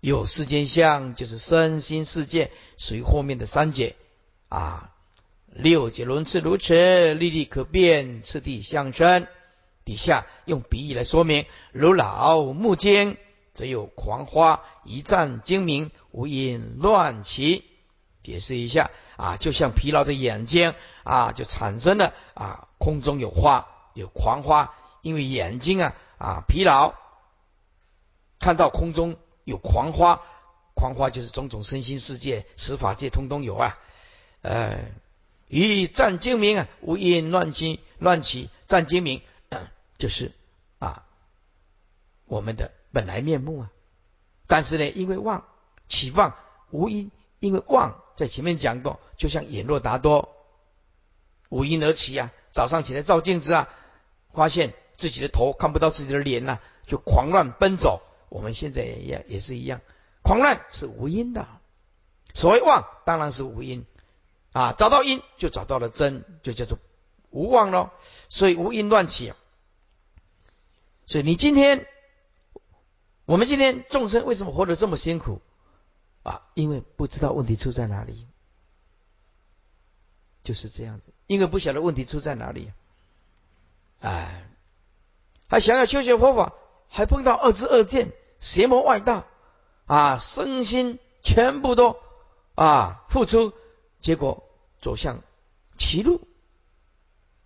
[0.00, 3.96] 有世间相，就是身心世界，属于后面的三界
[4.48, 4.92] 啊。
[5.48, 9.26] 六界轮次如此，历历可变，次第相生。
[9.86, 13.16] 底下用比喻来说明：如老木间，
[13.54, 17.64] 则有狂花一战精明，无因乱起。
[18.24, 26.94] 解释一下啊，就像疲劳的眼睛啊，就产生了啊，空中有花，有狂花，因为眼睛啊啊疲劳，
[28.40, 30.20] 看到空中有狂花，
[30.74, 33.78] 狂花就是种种身心世界、十法界通通有啊。
[34.42, 34.76] 呃，
[35.46, 39.22] 一战精明啊，无因乱起乱起，战精明
[39.98, 40.32] 就是
[40.78, 41.04] 啊
[42.26, 43.70] 我们的本来面目啊。
[44.46, 45.44] 但是呢，因为妄
[45.88, 46.36] 起妄
[46.70, 48.02] 无因，因为妄。
[48.16, 50.34] 在前面讲过，就像眼若达多，
[51.50, 52.32] 无因而起啊。
[52.50, 53.68] 早上起来照镜子啊，
[54.32, 58.00] 发现自己的头看不到自己的脸呐，就狂乱奔走。
[58.30, 59.82] 我们现在也也是一样，
[60.22, 61.46] 狂乱是无因的。
[62.32, 63.84] 所谓妄，当然是无因
[64.52, 64.72] 啊。
[64.78, 66.78] 找到因，就找到了真，就叫做
[67.28, 67.90] 无妄喽。
[68.30, 69.34] 所以无因乱起。
[71.06, 71.86] 所以你今天，
[73.24, 75.40] 我们今天众生为什么活得这么辛苦？
[76.24, 78.26] 啊，因为不知道问题出在哪里，
[80.42, 81.12] 就是这样子。
[81.28, 82.72] 因为不晓得问题出在哪里，
[84.00, 84.48] 哎，
[85.46, 86.52] 还想要修学佛法，
[86.88, 89.24] 还碰到二知二见、邪魔外道，
[89.86, 91.96] 啊，身心全部都
[92.56, 93.52] 啊付出，
[94.00, 94.42] 结果
[94.80, 95.22] 走向
[95.78, 96.26] 歧路，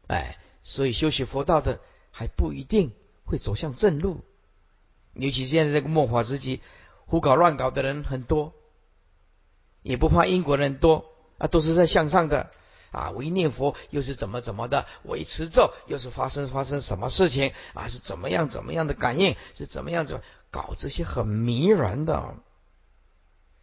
[0.07, 1.79] 哎，所以修习佛道的
[2.11, 2.93] 还不一定
[3.31, 4.21] 会走向正路，
[5.15, 6.61] 尤其现在这个末法时期，
[7.07, 8.53] 胡搞乱搞的人很多。
[9.83, 11.07] 也不怕英国人多
[11.39, 12.51] 啊，都是在向上的
[12.91, 13.13] 啊。
[13.13, 17.89] 我一念佛又是怎么怎么的，我一持咒又是发生发生什么事情啊？
[17.89, 19.37] 是怎么样怎么样的感应？
[19.55, 22.35] 是怎么样子搞这些很迷人的？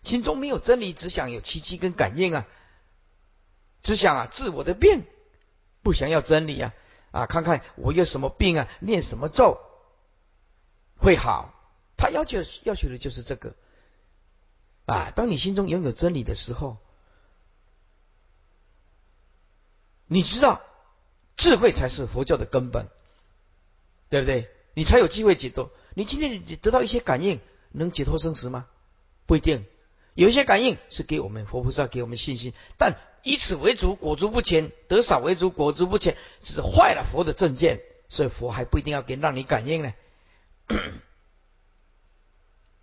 [0.02, 2.48] 心中没有真理，只想有奇迹跟感应啊，
[3.82, 5.04] 只想啊治我的病，
[5.84, 6.74] 不想要真理啊
[7.12, 7.26] 啊！
[7.26, 9.60] 看看我有什么病啊，念什么咒
[10.98, 11.54] 会好？
[11.98, 13.56] 他要求要求的就是这个。
[14.86, 15.12] 啊！
[15.16, 16.78] 当你心中拥有真理的时候，
[20.06, 20.62] 你知道
[21.36, 22.88] 智慧才是佛教的根本，
[24.10, 24.50] 对不对？
[24.74, 25.72] 你才有机会解脱。
[25.94, 27.42] 你今天你得到一些感应，
[27.72, 28.68] 能解脱生死吗？
[29.26, 29.66] 不一定。
[30.14, 37.82] 有一些感应是给我们佛菩萨给我们信心，但以此为主，果足不前；得少为主，果足不前，只是坏了佛的正见。
[38.10, 39.94] 所以佛还不一定要给让你感应呢。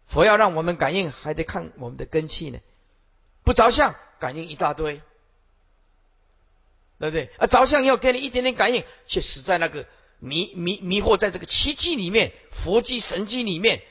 [0.06, 2.58] 佛要让我们感应，还得看我们的根气呢。
[3.42, 5.00] 不着相，感应一大堆，
[6.98, 7.30] 对不对？
[7.38, 9.86] 啊，着相要给你一点点感应，却死在那个
[10.18, 13.82] 迷迷迷惑在这个奇迹里面，佛机神机里面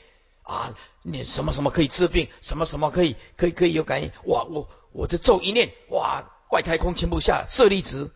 [0.42, 0.74] 啊！
[1.02, 4.10] 你什么什么可以治病，什么什么可以可以可以有感应？
[4.24, 8.12] 哇，我我这咒一念，哇，外太空全部下舍利子，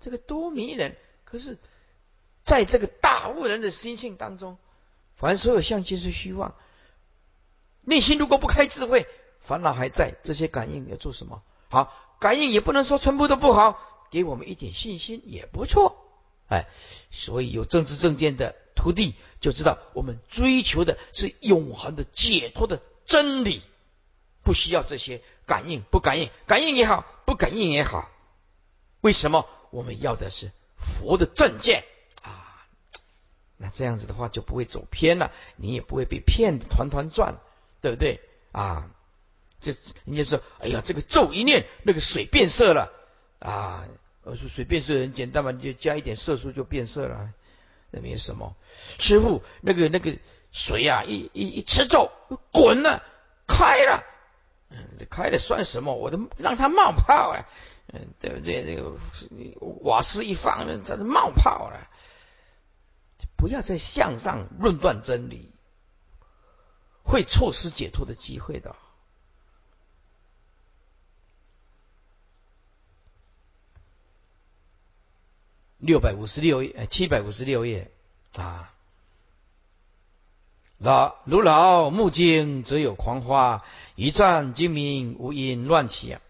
[0.00, 0.96] 这个多迷人！
[1.22, 1.56] 可是，
[2.42, 4.58] 在这个大悟人的心性当中，
[5.14, 6.56] 凡所有相皆是虚妄。
[7.82, 9.06] 内心如果不开智慧，
[9.38, 11.44] 烦恼还在，这些感应要做什么？
[11.68, 13.78] 好，感应也不能说全部都不好，
[14.10, 15.96] 给我们一点信心也不错。
[16.48, 16.66] 哎，
[17.12, 23.62] 所以有正知正见的徒弟就知道，我们追求的是永恒的解脱的真理，
[24.42, 28.10] 不需要这些感应，不感应，感应也好，不感应也好。
[29.02, 31.84] 为什么我们要的是佛的正见
[32.22, 32.66] 啊？
[33.58, 37.34] 那这样子的话就不会走偏了，你也不会被骗的团团转。
[37.82, 38.20] 对不对
[38.52, 38.88] 啊？
[39.60, 39.72] 这
[40.04, 42.92] 人家说，哎呀，这个咒一念，那个水变色了
[43.40, 43.84] 啊！
[44.22, 47.30] 我说水变色很简单嘛，你就加一点色素就变色了，
[47.90, 48.54] 那没什么。
[49.00, 50.16] 师傅，那个那个
[50.52, 52.12] 水啊，一一一吃咒，
[52.52, 53.02] 滚了，
[53.48, 54.04] 开了，
[54.72, 55.94] 嗯，开了算什么？
[55.94, 57.46] 我都让它冒泡了，
[57.92, 58.64] 嗯，对不对？
[58.64, 58.96] 这个
[59.82, 61.88] 瓦斯一放，它都冒泡了。
[63.36, 65.52] 不要再向上论断真理。
[67.04, 68.76] 会错失解脱的机会的。
[75.78, 77.90] 六百五十六页，七百五十六页
[78.36, 78.72] 啊。
[80.78, 83.64] 老如老目睛，则有狂花；
[84.02, 86.20] 一战精明，无因乱起啊。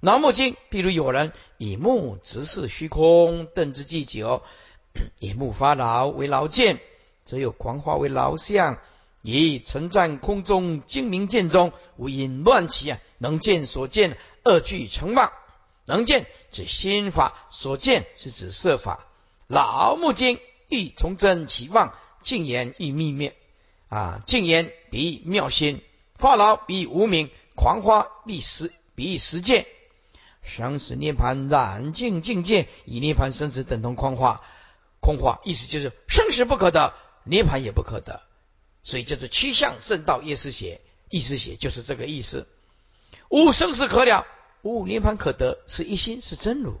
[0.00, 4.42] 老目睛，譬如有人以目直视虚空，瞪之既久，
[5.18, 6.78] 以目发劳为劳见，
[7.24, 8.78] 则有狂花为劳相。
[9.22, 15.32] 以存在空中精明见中无因乱起啊，能见所见二俱成妄。
[15.86, 19.06] 能见指心法，所见是指色法。
[19.46, 23.34] 老目睛欲从真起妄，净言欲秘灭
[23.88, 24.22] 啊。
[24.26, 25.80] 净言比妙心，
[26.22, 29.66] 发劳比无名，狂花比实比实见。
[30.44, 34.40] 生死涅盘染净境界，以涅盘生死等同空花。
[35.00, 38.22] 空花意思就是生死不可得，涅盘也不可得。
[38.84, 40.80] 所以叫做趋向圣道，夜思邪，
[41.10, 42.46] 意思邪就是这个意思。
[43.28, 44.24] 无生死可了，
[44.62, 46.80] 无涅盘可得，是一心是真如。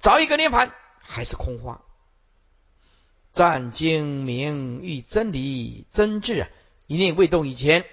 [0.00, 1.82] 找一个涅盘还是空话。
[3.34, 6.48] 湛精明欲真理真智啊，
[6.86, 7.84] 一念未动以前，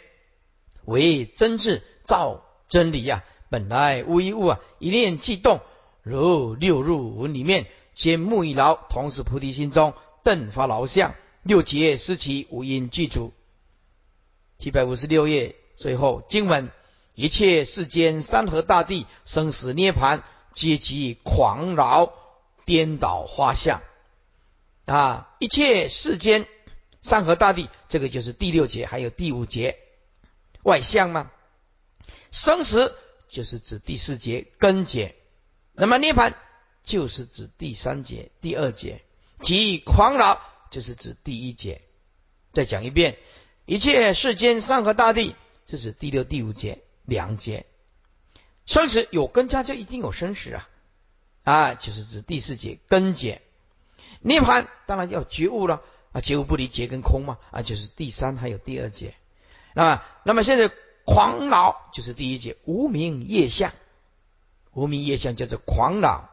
[0.86, 3.24] 为真智造真理呀。
[3.50, 5.60] 本来无一物啊，一念即动，
[6.04, 9.96] 如六入文里面，兼木一劳，同时菩提心中。
[10.24, 13.34] 顿发劳相，六劫失其五因具足。
[14.60, 16.70] 七百五十六页最后经文：
[17.16, 20.24] 一切世间山河大地生死涅盘，
[20.54, 22.14] 皆即狂扰
[22.64, 23.82] 颠倒花相
[24.92, 25.36] 啊！
[25.40, 26.48] 一切世间
[27.02, 29.78] 山河大地，这个就是第六节，还有第五节
[30.64, 31.32] 外相吗？
[32.32, 32.96] 生死
[33.30, 35.16] 就是指第四节根节，
[35.74, 36.36] 那么涅盘
[36.84, 39.02] 就是指第三节第二节。
[39.40, 41.82] 即狂扰，就是指第一节。
[42.54, 43.18] 再讲一遍，
[43.66, 47.66] 一切世间山河大地，这是第六、第五节两节。
[48.66, 50.70] 生死有根家，就一定有生死啊！
[51.44, 53.42] 啊，就是指第四节根节。
[54.22, 55.82] 涅盘当然要觉悟了
[56.12, 59.16] 啊，觉悟不离结跟空嘛啊，就是第三还有第二节。
[59.74, 60.72] 那么，那么现在
[61.06, 63.74] 狂恼就是第一节无名业相，
[64.74, 66.30] 无名业相叫做狂恼。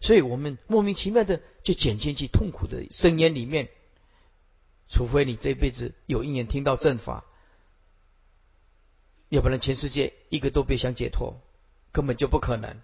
[0.00, 3.70] 所以我们莫名其妙的就减进去痛苦的深渊里面，
[4.88, 7.24] 除非你这辈子有一年听到正法，
[9.30, 11.40] 要不然全世界一个都别想解脱，
[11.90, 12.82] 根本就不可能。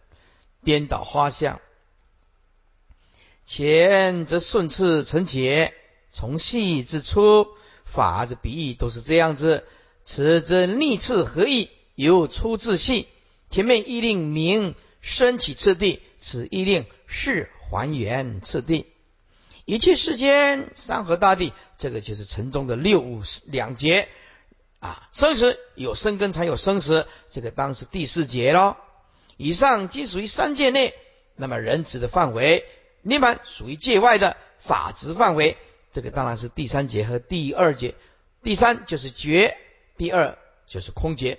[0.65, 1.61] 颠倒花相，
[3.45, 5.75] 前则顺次成解，
[6.13, 7.47] 从细至初，
[7.85, 9.65] 法之比喻都是这样子。
[10.05, 13.09] 此则逆次合意，由出自细，
[13.51, 16.87] 前面一令明升起次第，此一令。
[17.13, 18.87] 是还原次第，
[19.65, 24.07] 一切世间山河大地，这个就是城中的六五两节
[24.79, 25.09] 啊。
[25.13, 28.77] 生死有生根才有生死，这个当是第四节喽。
[29.37, 30.95] 以上皆属于三界内，
[31.35, 32.65] 那么人子的范围，
[33.03, 35.57] 涅槃属于界外的法执范围，
[35.93, 37.95] 这个当然是第三节和第二节。
[38.43, 39.57] 第三就是觉，
[39.97, 41.39] 第二就是空觉，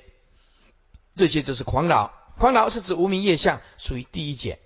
[1.15, 2.13] 这些都是狂恼。
[2.37, 4.59] 狂恼是指无名业相，属于第一节。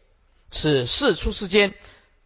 [0.51, 1.73] 此事出世间，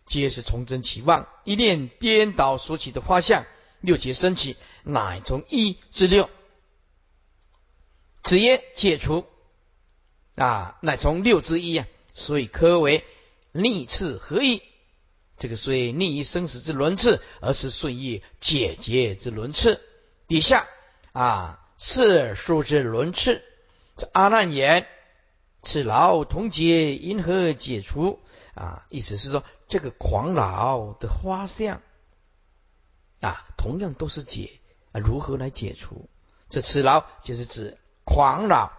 [0.06, 3.46] 皆是从真起妄，一念颠倒所起的花相，
[3.82, 6.30] 六劫升起，乃从一至六。
[8.24, 9.26] 此业解除
[10.36, 13.06] 啊，乃从六之一啊，所以科为
[13.52, 14.62] 逆次合一。
[15.38, 19.82] 这个虽逆于生死之轮次，而是顺于解结之轮次。
[20.28, 20.68] 底下
[21.14, 23.42] 啊，世数之轮次。
[23.96, 24.86] 这阿难言：
[25.62, 28.20] 此劳同解，因何解除？
[28.54, 31.82] 啊，意思是说，这个狂老的花相
[33.22, 34.60] 啊，同样都是解
[34.92, 36.10] 啊，如何来解除？
[36.50, 38.72] 这此劳就是指狂老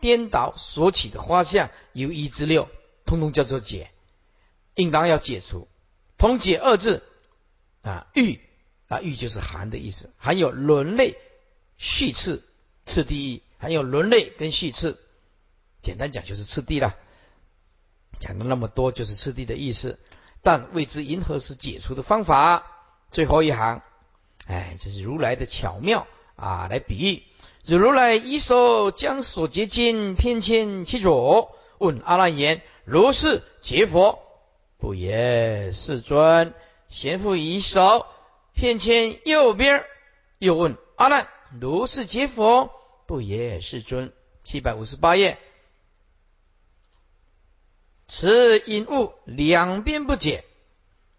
[0.00, 2.68] 颠倒所起的花相，由一至六，
[3.04, 3.90] 通通叫做解，
[4.78, 5.66] 应当要解除。
[6.16, 7.02] 同解二字
[7.82, 8.40] 啊，欲
[8.86, 11.16] 啊，欲就是寒的意思，含有轮类
[11.76, 12.48] 序次
[12.86, 14.96] 次第一，含有轮类跟序次，
[15.82, 16.94] 简单讲就是次第了。
[18.20, 19.98] 讲了那么多，就是次第的意思，
[20.42, 22.64] 但未知银河是解除的方法。
[23.10, 23.82] 最后一行，
[24.46, 27.24] 哎，这是如来的巧妙啊，来比喻。
[27.64, 34.18] 如来一手将所结经偏跹其左，问阿难言：“如是结佛，
[34.78, 35.72] 不也？
[35.72, 36.54] 世尊。”
[36.88, 38.06] 贤父以手
[38.54, 39.84] 偏跹右边，
[40.38, 41.28] 又问阿难
[41.60, 42.70] ：“如是结佛，
[43.06, 43.60] 不也？
[43.60, 44.12] 世尊。”
[44.42, 45.38] 七百五十八页。
[48.06, 50.44] 此因物两边不解，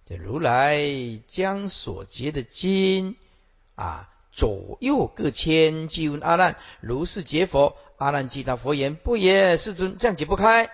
[0.06, 0.82] 这如来
[1.28, 3.16] 将所结的经
[3.76, 7.78] 啊左右各牵，即问阿难：如是结佛？
[7.98, 10.72] 阿难即答佛言：不也，世尊，这样解不开。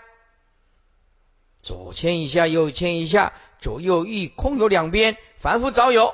[1.66, 6.14] 左牵一下，右牵一下，左右一空有两边，凡夫早有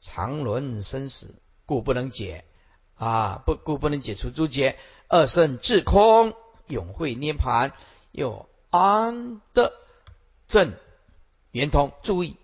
[0.00, 1.34] 常轮生死，
[1.66, 2.46] 故不能解
[2.94, 4.78] 啊，不故不能解除诸结。
[5.06, 6.32] 二圣至空，
[6.66, 7.72] 永会涅盘，
[8.12, 8.48] 又。
[8.70, 9.72] 安的
[10.46, 10.74] 正
[11.52, 12.36] 圆通，注意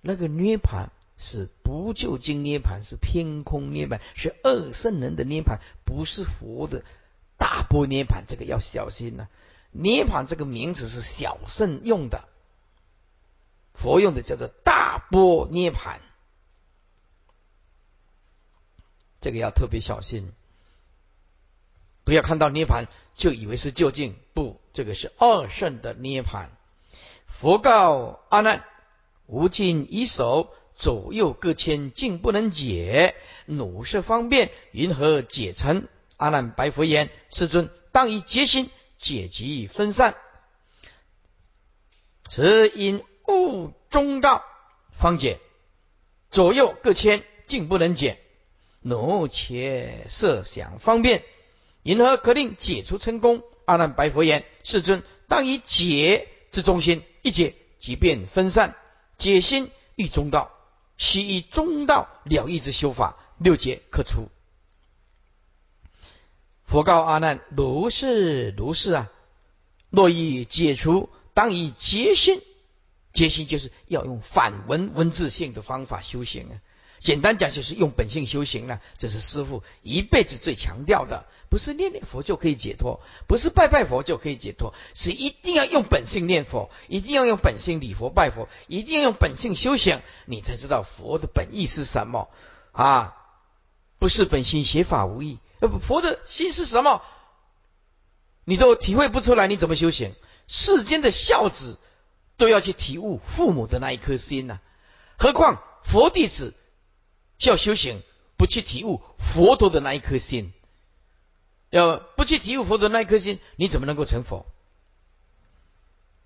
[0.00, 6.84] 那个涅盘是不究竟涅盘，是偏空涅盘，是二圣人的涅盘，不是佛的
[7.36, 9.26] 大波涅盘，这个要小心呐。
[9.70, 12.28] 涅盘这个名词是小圣用的，
[13.74, 16.00] 佛用的叫做大波涅盘，
[19.20, 20.32] 这个要特别小心，
[22.04, 22.86] 不要看到涅盘。
[23.16, 26.50] 就以为是究竟不，这个是二圣的涅盘。
[27.26, 28.64] 佛告阿难：
[29.26, 35.86] 无尽一手左右各牵，竟不能解，努是方便，云何解成？
[36.16, 40.14] 阿难白佛言：世尊，当以结心解集分散。
[42.28, 44.44] 此因物中道
[44.98, 45.40] 方解，
[46.30, 48.20] 左右各千，竟不能解，
[48.82, 51.24] 奴且设想方便。
[51.82, 53.42] 因何可令解除成功？
[53.64, 58.76] 阿难白佛言：“世尊，当以解之中心，一解即便分散。
[59.16, 60.50] 解心欲中道，
[60.98, 64.28] 须以中道了义之修法，六解可出。”
[66.70, 69.10] 佛告阿难：“如是如是啊！
[69.90, 72.42] 若欲解除，当以结心。
[73.12, 76.54] 结心就是要用反文文字性的方法修行啊。”
[77.00, 81.26] 简单讲就是用本性修行了，这是师父一辈子最强调的。
[81.48, 92.28] 不是念念佛就可以解脱，不是拜拜佛就可以解脱，是一定要用本性念佛，一定要用本性礼佛拜佛，一定要用本性修行，你才知道佛的本意是什么
[92.70, 93.16] 啊！
[93.98, 97.02] 不是本性写法无益，佛的心是什么？
[98.44, 100.14] 你都体会不出来，你怎么修行？
[100.46, 101.78] 世间的孝子
[102.36, 104.60] 都要去体悟父母的那一颗心呐，
[105.18, 106.54] 何况佛弟子？
[107.40, 108.02] 要修行，
[108.36, 110.52] 不去体悟佛陀的那一颗心，
[111.70, 114.46] 要不去体悟佛陀那一颗心，你怎么能够成佛？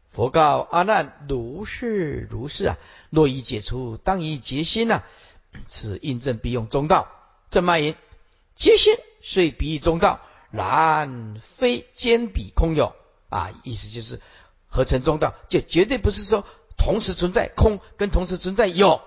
[0.08, 2.78] 佛告阿难：如是如是啊！
[3.10, 5.02] 若已解除，当以结心呐。
[5.66, 7.08] 此印证必用中道。
[7.50, 7.96] 正脉言：
[8.54, 8.96] 结心
[9.26, 10.20] 虽比喻中道，
[10.50, 12.94] 然非兼比空有
[13.30, 13.50] 啊！
[13.64, 14.20] 意思就是
[14.68, 16.46] 合成中道，就绝对不是说
[16.76, 19.00] 同时存在空跟同时存在有。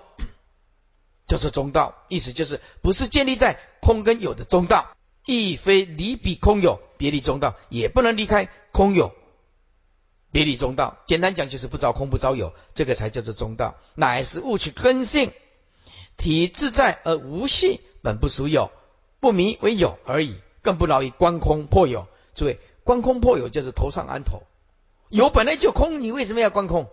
[1.28, 4.96] 叫做中道，意思就是不是建立在空跟有的中道，
[5.26, 9.14] 亦非离比空有别离中道，也不能离开空有
[10.32, 10.96] 别离中道。
[11.06, 15.32] 简单讲就是不着空不着有，这个才叫做中道，乃是物取根性，
[16.16, 18.70] 体自在而无系，本不属有，
[19.20, 22.06] 不迷为有而已，更不劳于观空破有。
[22.34, 24.42] 诸位，观空破有就是头上安头，
[25.08, 26.90] 有本来就空，你为什么要观空？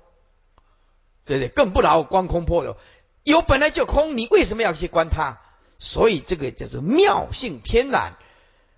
[1.24, 1.50] 对不对？
[1.50, 2.78] 更不劳观空破有。
[3.24, 5.42] 有本来就空，你为什么要去观它？
[5.80, 8.14] 所以这个就是妙性天然。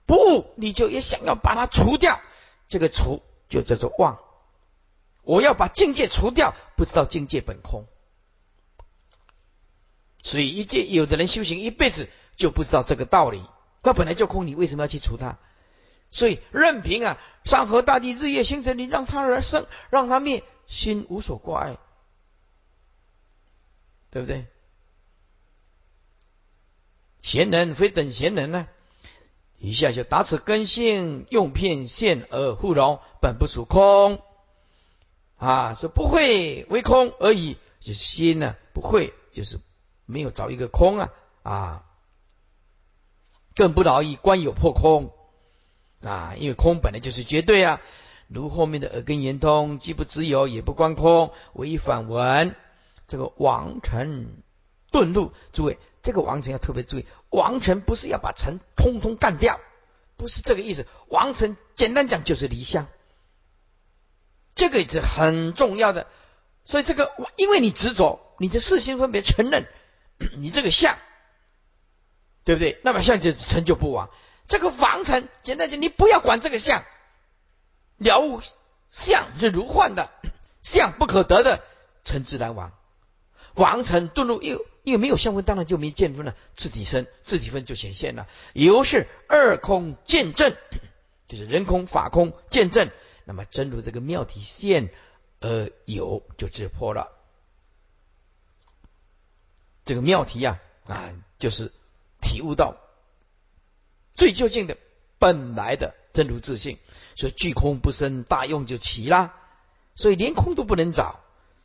[0.05, 2.21] 不，你就也想要把它除掉，
[2.67, 4.19] 这个除就叫做妄。
[5.23, 7.85] 我要把境界除掉，不知道境界本空。
[10.23, 13.43] 所以一界有的人修行一辈子就不知道这个道理。
[13.83, 15.37] 它本来就空，你为什么要去除它？
[16.09, 21.77] 所以任凭啊，山河大地、日月星辰，你让它而生，让它灭，心无所挂碍，
[24.09, 24.45] 对不对？
[27.21, 28.67] 贤人非等闲人呢？
[29.59, 34.21] 一下就打此根性，用片现而互融，本不属空
[35.37, 39.59] 啊，说不会为空而已，就是心呢不会，就是
[40.05, 41.09] 没有找一个空啊
[41.43, 41.85] 啊，
[43.57, 45.11] 更不劳逸观有破空
[46.01, 47.81] 啊，因为空本来就是绝对啊，
[48.27, 52.55] 如后面的耳根圆通，既不知有，也不观空，唯一反闻
[53.07, 54.43] 这个王臣
[54.91, 55.79] 遁入，诸位。
[56.03, 59.59] 这个王臣要特别注意，王臣不是要把臣通通干掉，
[60.15, 60.85] 不是这个意思。
[61.09, 62.87] 王臣简单讲就是离相，
[64.55, 66.07] 这个也是很重要的。
[66.63, 69.67] 所以这个，因为你执着，你的四心分别承认
[70.37, 70.97] 你这个相，
[72.47, 72.79] 对不对？
[72.81, 74.09] 那么相就成就不亡。
[74.47, 76.85] 这个王臣简单讲，你不要管这个相，
[77.97, 78.41] 了悟
[78.89, 80.09] 相是如幻的，
[80.63, 81.61] 相不可得的，
[82.05, 82.71] 臣自然亡。
[83.55, 84.65] 王臣遁入又。
[84.83, 86.33] 因为没有相分，当然就没见分了。
[86.55, 88.25] 自体生，自体分就显现了。
[88.53, 90.55] 由是二空见证，
[91.27, 92.89] 就是人空法空见证。
[93.25, 94.89] 那么真如这个妙体现
[95.41, 97.11] 而有，就直破了。
[99.83, 101.73] 这个妙体呀，啊，就是
[102.21, 102.75] 体悟到
[104.13, 104.77] 最究竟的
[105.19, 106.77] 本来的真如自性。
[107.15, 109.33] 所以巨空不生，大用就齐啦。
[109.95, 111.19] 所以连空都不能找，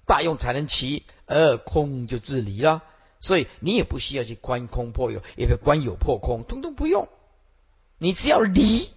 [0.07, 2.83] 大用才能齐，而空就自离了。
[3.21, 7.09] 所以你也不需要去观空破有，也不观有破空，通通不用。
[7.99, 8.91] 你只要离，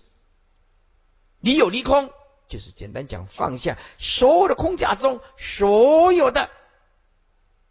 [1.41, 2.09] 离有离空，
[2.47, 6.49] 就是简单讲放下所有的空假中所有的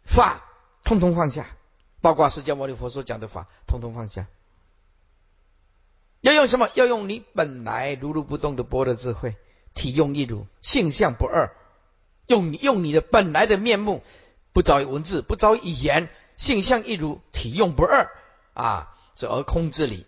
[0.03, 0.45] 法，
[0.83, 1.54] 通通放下，
[2.05, 4.27] 包括释迦牟尼佛所讲的法，通通放下。
[6.21, 6.69] 要用什么？
[6.75, 9.35] 要用你本来如如不动的般若智慧，
[9.73, 11.55] 体用一如，性相不二，
[12.27, 14.03] 用用你的本来的面目，
[14.53, 16.07] 不着于文字，不着于语言。
[16.37, 18.11] 性相一如，体用不二
[18.53, 18.95] 啊！
[19.15, 20.05] 这而空之理，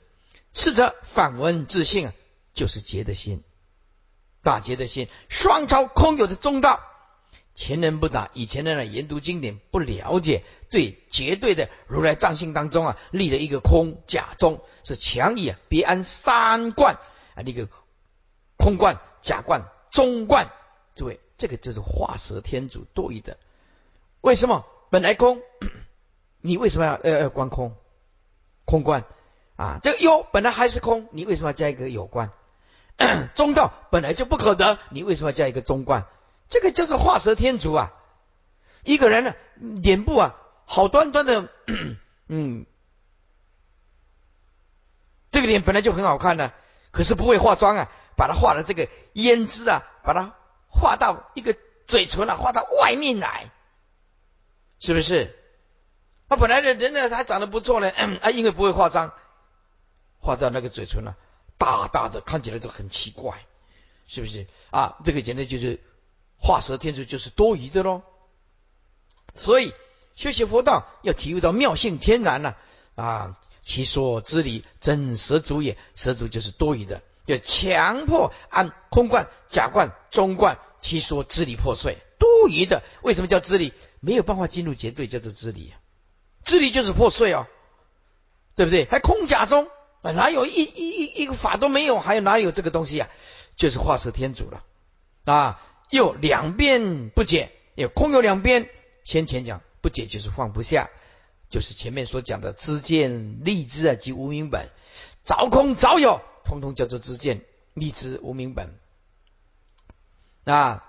[0.53, 2.13] 是则反闻自性啊，
[2.53, 3.43] 就是觉的心，
[4.43, 6.79] 大结的心，双超空有的中道。
[7.57, 16.97] 前人不打，以前人呢研读经典不了解，对绝对的如来藏性当中啊，立了一个空假中，是强以啊别安三观
[17.35, 17.67] 啊，立个
[18.57, 20.47] 空观、假观、中观。
[20.93, 23.37] 诸位，这个就是画蛇添足多余的。
[24.21, 25.41] 为什么本来空？
[26.41, 27.75] 你为什么要要要观空？
[28.65, 29.03] 空观
[29.55, 32.31] 啊，这个有本来还是空，你为什么要加一个有观？
[33.33, 36.05] 中道本来就不可得，你为什么要加一个中观？
[36.49, 37.93] 这个叫做画蛇添足啊！
[38.83, 40.35] 一个人呢，脸部啊，
[40.65, 41.49] 好端端的，
[42.27, 42.65] 嗯，
[45.31, 46.53] 这个脸本来就很好看的，
[46.91, 50.35] 可是不会化妆啊，把它画的这个胭脂啊，把它
[50.69, 53.51] 画到一个嘴唇啊，画到外面来，
[54.79, 55.35] 是不是？
[56.29, 57.89] 他本来的人呢，还长得不错呢，
[58.21, 59.13] 啊，因为不会化妆，
[60.19, 61.15] 画到那个嘴唇呢，
[61.57, 63.45] 大大的，看起来就很奇怪，
[64.07, 64.47] 是不是？
[64.71, 65.81] 啊，这个简直就是
[66.39, 68.01] 画蛇添足，就是多余的喽。
[69.35, 69.73] 所以
[70.15, 72.55] 修习佛道要体会到妙性天然呢，
[72.95, 82.81] 啊，其说之理真蛇足也，蛇足就是多余的，要强迫按空观、假观、中观，其说之理破碎，多余的。
[83.01, 83.73] 为什么叫知理？
[83.99, 85.73] 没有办法进入绝对，叫做知理。
[86.43, 87.47] 智力就是破碎哦，
[88.55, 88.85] 对不对？
[88.85, 89.67] 还空假中，
[90.01, 91.99] 哪有一一一一个法都没有？
[91.99, 93.09] 还有哪有这个东西啊？
[93.55, 94.63] 就是画蛇添足了
[95.25, 95.61] 啊！
[95.89, 98.69] 又两边不解，有空有两边。
[99.03, 100.89] 先前讲不解就是放不下，
[101.49, 104.69] 就是前面所讲的知见立知啊及无名本，
[105.23, 108.77] 早空早有，通通叫做知见立知无名本
[110.43, 110.83] 啊。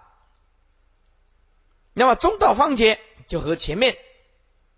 [1.93, 3.97] 那么中道方解就和前面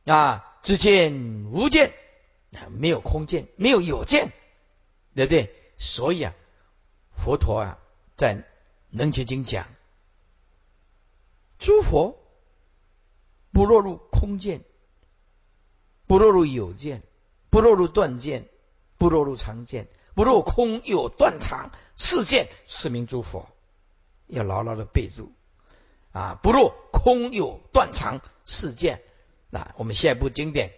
[0.04, 0.46] 啊。
[0.62, 1.94] 知见无见，
[2.68, 4.30] 没有空见，没有有见，
[5.14, 5.54] 对不对？
[5.78, 6.34] 所以啊，
[7.16, 7.78] 佛陀啊，
[8.14, 8.34] 在
[8.90, 9.66] 《楞伽经》讲，
[11.60, 12.18] 诸佛
[13.52, 14.64] 不落入空见，
[16.06, 17.02] 不落入有见，
[17.50, 18.48] 不落入断见，
[18.96, 23.48] 不落入常见，不落空有断常世见，是名诸佛。
[24.26, 25.32] 要牢牢的备注
[26.12, 29.02] 啊，不落空有断常世见。
[29.50, 30.72] 那我们下一部经典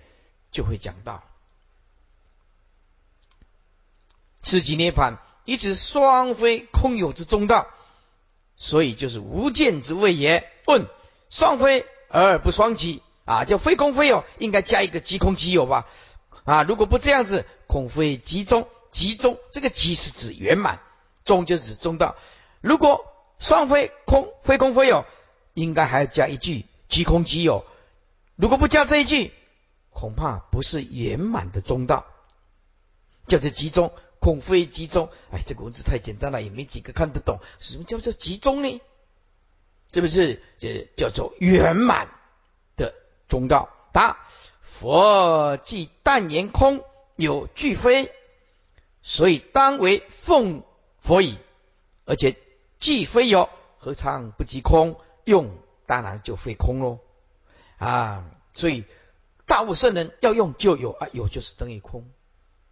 [0.50, 1.22] 就会讲到
[4.42, 7.68] 是即涅盘，以此双非空有之中道，
[8.62, 10.48] 所以就是无见之谓也。
[10.66, 10.86] 问
[11.30, 15.88] 双非而不双即啊，叫非空非有，应该加一个即空即有吧？
[16.44, 20.78] 啊，如果不这样子，恐非集中，集中这个集是指圆满，
[21.24, 22.14] 中就指中道。
[22.60, 23.04] 如果
[23.40, 25.04] 双非空，非空非有，
[25.54, 27.64] 应该还要加一句即空即有。
[28.36, 29.32] 如果不加这一句，
[29.90, 32.06] 恐怕不是圆满的中道，
[33.26, 33.92] 叫做集中，
[34.22, 35.10] 空非集中。
[35.32, 37.40] 哎，这个文字太简单了，也没几个看得懂。
[37.58, 38.80] 什么叫做集中呢？
[39.88, 40.40] 是不是？
[40.56, 42.08] 这叫做圆满
[42.76, 42.94] 的
[43.28, 43.68] 中道。
[43.92, 44.24] 答：
[44.62, 46.84] 佛既但言空
[47.16, 48.12] 有俱非，
[49.02, 50.62] 所以当为奉
[51.00, 51.36] 佛矣。
[52.04, 52.36] 而且
[52.78, 55.00] 既非有，何尝不即空？
[55.24, 55.50] 用
[55.86, 57.00] 当然就非空喽。
[57.78, 58.84] 啊，所以。
[59.44, 62.08] 大悟圣人要用就有啊，有就是等于空，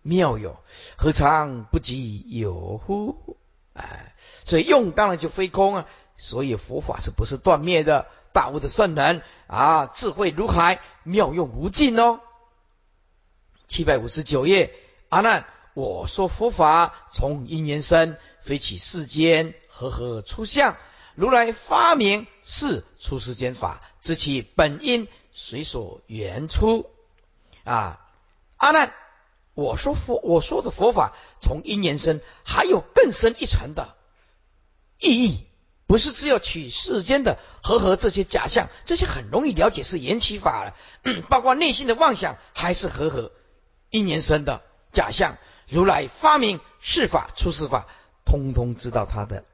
[0.02, 0.58] 妙有
[0.96, 3.36] 何尝不及有乎？
[3.74, 5.86] 哎，所以用当然就非空啊。
[6.16, 8.06] 所以佛法是不是断灭的？
[8.32, 12.20] 大悟的圣人啊，智慧如海，妙用无尽哦。
[13.66, 14.74] 七百五十九页，
[15.08, 20.76] 阿难，我说佛法从因缘生，非起世间和合出相。
[21.14, 25.08] 如来发明是出世间法，知其本因。
[25.32, 26.90] 随所缘出
[27.64, 28.04] 啊，
[28.56, 28.92] 阿难，
[29.60, 33.94] 我说佛，我说的佛法从因缘生，还有更深一层的
[34.98, 35.46] 意义，
[35.86, 40.74] 不是只有取世间的和合这些假象，这些很容易了解是缘起法了，
[41.28, 43.32] 包括内心的妄想还是和合
[43.90, 45.36] 因缘生的假象。
[45.68, 47.86] 如来发明世法、出世法，
[48.24, 49.44] 通通知道他的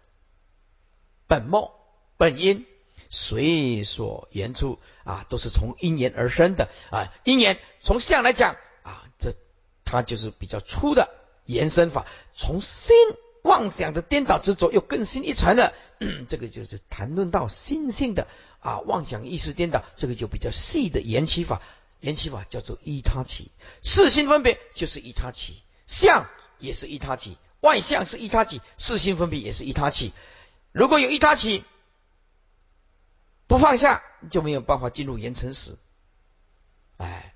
[1.27, 1.75] 本末
[2.17, 2.65] 本因。
[3.09, 7.13] 随所言出啊，都是从因缘而生的啊。
[7.23, 8.57] 因缘从相来讲，
[9.87, 11.09] 它就是比较粗的
[11.47, 12.05] 延伸法。
[12.35, 12.95] 从心
[13.41, 15.73] 妄想的颠倒执着又更新一层的，
[16.29, 18.27] 这个就是谈论到心性的
[18.61, 21.63] 啊妄想意识颠倒，这个就比较细的延起法。
[22.01, 23.51] 延起法叫做依他起，
[23.83, 26.29] 四心分别就是依他起，相
[26.59, 30.13] 也是依他起，外相是依他起，四心分别也是依他起。
[30.73, 31.65] 如果有依他起。
[33.49, 35.77] 不放下就没有办法进入言成时。
[36.97, 37.33] 哎，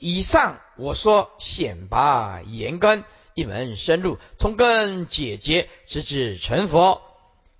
[0.00, 3.04] 以上我说显拔言根，
[3.34, 7.02] 一门深入，从根解决，直至成佛。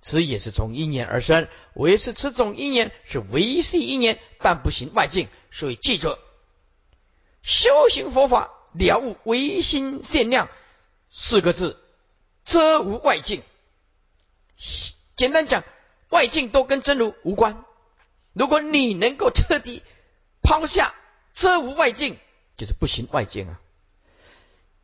[0.01, 1.47] 此也是从因缘而生。
[1.73, 5.27] 唯是此种因缘是维系因缘，但不行外境。
[5.51, 6.17] 所以记住，
[7.41, 10.49] 修行佛法了悟唯心限量
[11.09, 11.79] 四个字，
[12.43, 13.41] 遮无外境。
[15.15, 15.63] 简单讲。
[16.09, 17.65] 外境都跟真如无关。
[18.31, 19.81] 如果你能够彻底
[20.43, 20.93] 抛下
[21.35, 22.17] 遮无外境，
[22.57, 23.61] 就是不行外境啊。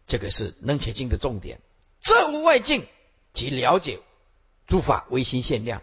[0.05, 1.59] 这个是能切经的重点。
[2.01, 2.87] 遮无外境
[3.33, 3.99] 即了解
[4.67, 5.81] 诸法唯心限量。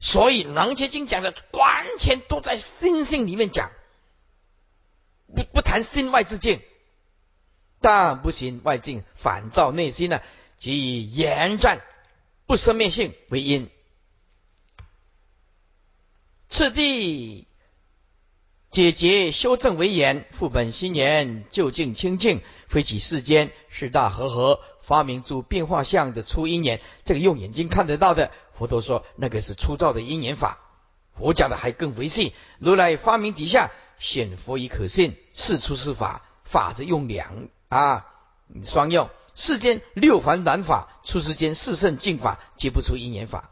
[0.00, 3.72] 所以能切经讲的完全都在心性里面讲，
[5.34, 6.60] 不不谈心外之境。
[7.80, 10.22] 但不行外境，反照内心呢，
[10.56, 11.80] 即以言战
[12.46, 13.70] 不生灭性为因。
[16.48, 17.47] 次第
[18.70, 26.80] 解结修正为言，复本心言，究竟清净，非起世间四大和合，发明诸变化相的出因缘。
[27.06, 30.58] 这个用眼睛看得到的，佛陀说那个是粗糙的因缘法。
[31.16, 32.34] 佛讲的还更维系。
[32.58, 38.06] 如来发明底下显佛以可信，是出是法，法则用两啊
[38.64, 39.08] 双用。
[39.34, 43.50] 世间六凡难法，出世间四圣净法，皆不出因缘法。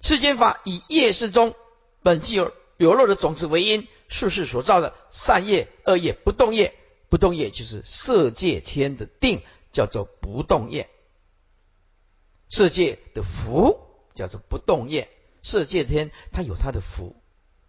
[0.00, 1.54] 世间法以业事中。
[2.02, 6.74] 本具有流落的种子为因，世事所造的善业、恶业、不动业，
[7.08, 9.40] 不动业就是色界天的定，
[9.72, 10.84] 叫做不动业；
[12.50, 13.80] 色界的福
[14.14, 15.08] 叫做不动业。
[15.42, 17.16] 色界天它有它的福，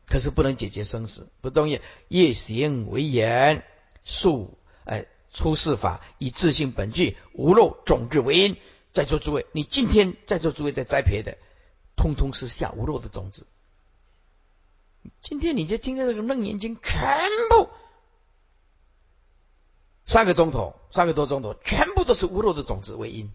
[0.06, 1.30] 可是不能解决生死。
[1.40, 3.64] 不动业业行为言，
[4.04, 8.58] 数哎出世法以自性本具无漏种子为因。
[8.92, 11.38] 在座诸位，你今天在座诸位在栽培的，
[11.96, 13.48] 通通是下无漏的种子。
[15.22, 17.70] 今天你就听见这个楞严经，全部
[20.06, 23.34] 三个钟头，三个多钟头，全部都是无漏的种子为因。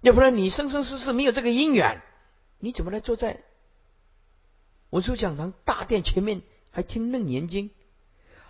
[0.00, 2.02] 要不然你生生世世没有这个因缘，
[2.58, 3.42] 你怎么来坐在
[4.90, 7.70] 文殊讲堂大殿前面，还听楞严经，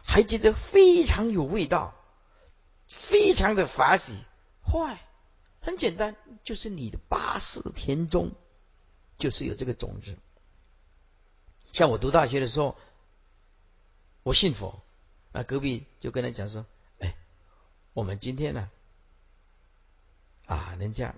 [0.03, 1.95] 还觉得非常有味道，
[2.87, 4.25] 非常的法喜？
[4.65, 4.99] 坏，
[5.61, 8.33] 很简单，就是你的八识田中，
[9.19, 10.17] 就是有这个种子。
[11.73, 12.77] 像我读大学的时候，
[14.23, 14.83] 我信佛，
[15.33, 16.67] 那隔壁就跟他讲说
[17.01, 17.17] ：“哎，
[17.95, 18.71] 我们今天呢，
[20.47, 21.15] 啊，人家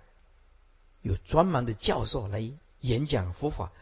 [1.03, 3.73] 有专门的教授来演讲佛法，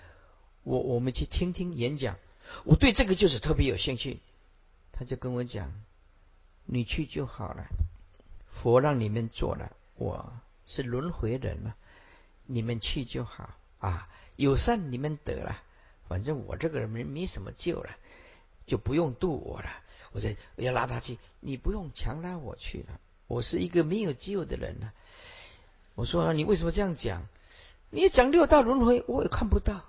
[0.63, 2.19] 我我们去听听演讲，
[2.65, 4.21] 我对这个就是特别有兴趣。
[4.93, 5.73] 他就跟我讲，
[6.65, 7.67] 你去就好了，
[8.47, 10.33] 佛让你们做了，我
[10.65, 11.75] 是轮回人了，
[12.47, 15.63] 你们去就好啊，有善你们得了，
[16.13, 17.89] 反正我这个人没没什么救了，
[18.67, 19.71] 就不用度我了。
[20.13, 23.01] 我在我要拉他去，你不用强拉我去了。
[23.29, 24.93] 我是一个没有救的人了。
[25.95, 27.23] 我说你为什么这样讲？
[27.89, 29.87] 你讲六道轮回，我也看不到；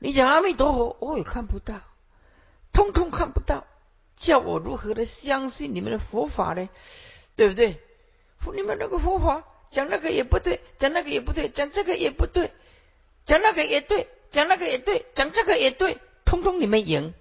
[0.00, 1.80] 你讲阿弥陀佛，我也看不到，
[2.72, 3.64] 通通看不到。
[4.16, 6.68] 叫我如何的相信你们的佛法呢？
[7.36, 7.80] 对不对？
[8.52, 12.50] 你们那个佛法讲那个也不对，讲那个也不对，讲这个也不对，
[13.24, 17.14] 讲那个也对，讲那个也对，讲这个也对，通通你们赢。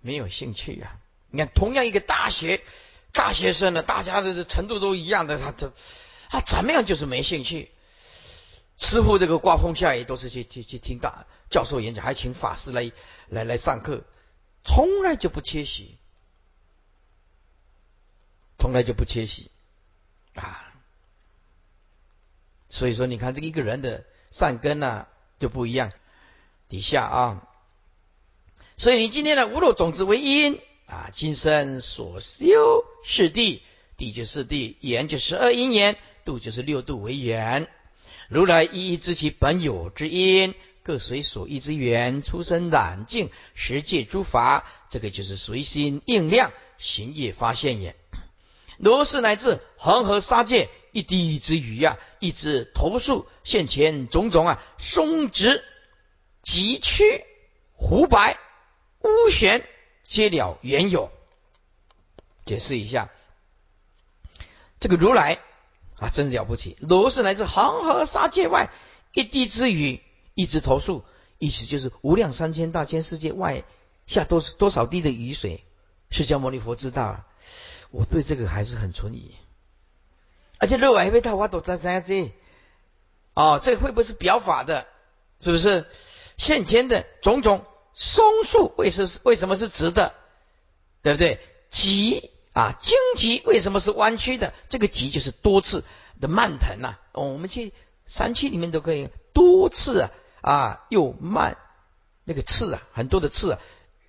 [0.00, 0.98] 没有兴趣呀！
[1.28, 2.64] 你看，同样一个大学
[3.12, 5.72] 大学生呢，大家的程度都一样的，他他
[6.30, 7.70] 他怎么样就是没兴趣。
[8.78, 12.90] 师傅这个刮风下雨都是去去去听大教授演讲，还请法师来
[13.28, 14.04] 来来上课，
[14.64, 15.98] 从来就不缺席，
[18.58, 19.50] 从来就不缺席
[20.34, 20.70] 啊！
[22.74, 24.02] 所以说，你看这一个人的
[24.32, 25.06] 善根呢
[25.38, 25.92] 就不一样。
[26.68, 27.48] 底下啊。
[28.76, 33.62] 所以你今天的无漏种子为因啊，今生所修是地，
[33.96, 37.68] 地就是地，缘就十二因缘，度就是六度为缘。
[38.28, 47.94] 如来一一知其本有之因，各随所依之缘，出生染净十界诸法，这个就是随心应量行业发现也。
[48.78, 55.64] 如是乃至恒河沙界一滴之雨啊，一枝头树现前种种啊，松直
[56.40, 57.24] 急曲
[57.72, 58.38] 湖白。
[59.00, 59.66] 乌玄
[60.04, 61.10] 皆了原有，
[62.46, 63.10] 解释一下，
[64.78, 65.40] 这个如来
[65.96, 66.78] 啊，真是了不起。
[66.80, 68.70] 如是来自恒河沙界外
[69.12, 70.00] 一滴之雨，
[70.34, 71.04] 一枝头树，
[71.38, 73.64] 意思就是无量三千大千世界外
[74.06, 75.64] 下多多少滴的雨水。
[76.10, 77.24] 释迦牟尼佛知道，
[77.90, 79.34] 我对这个还是很存疑。
[80.64, 82.32] 而且肉还被他挖走在在这，
[83.34, 84.86] 哦，这会不会是表法的？
[85.38, 85.86] 是不是
[86.38, 87.66] 现前的种种？
[87.92, 90.14] 松树为什么为什么是直的？
[91.02, 91.38] 对不对？
[91.70, 94.54] 棘啊，荆棘为什么是弯曲的？
[94.70, 95.84] 这个棘就是多次
[96.18, 96.96] 的蔓藤呐。
[97.12, 97.74] 我们去
[98.06, 100.10] 山区里面都可以多次啊
[100.40, 101.58] 啊，又蔓
[102.24, 103.58] 那个刺啊，很多的刺啊，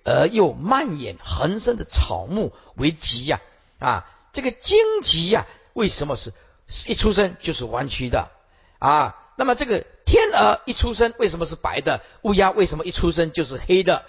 [0.04, 3.42] 而又蔓延横生的草木为棘呀
[3.78, 4.10] 啊。
[4.32, 6.32] 这个荆棘呀，为什么是
[6.86, 8.30] 一出生就是弯曲的
[8.78, 9.16] 啊？
[9.36, 9.84] 那么这个。
[10.06, 12.00] 天鹅一出生为什么是白的？
[12.22, 14.04] 乌鸦为什么一出生就是黑的？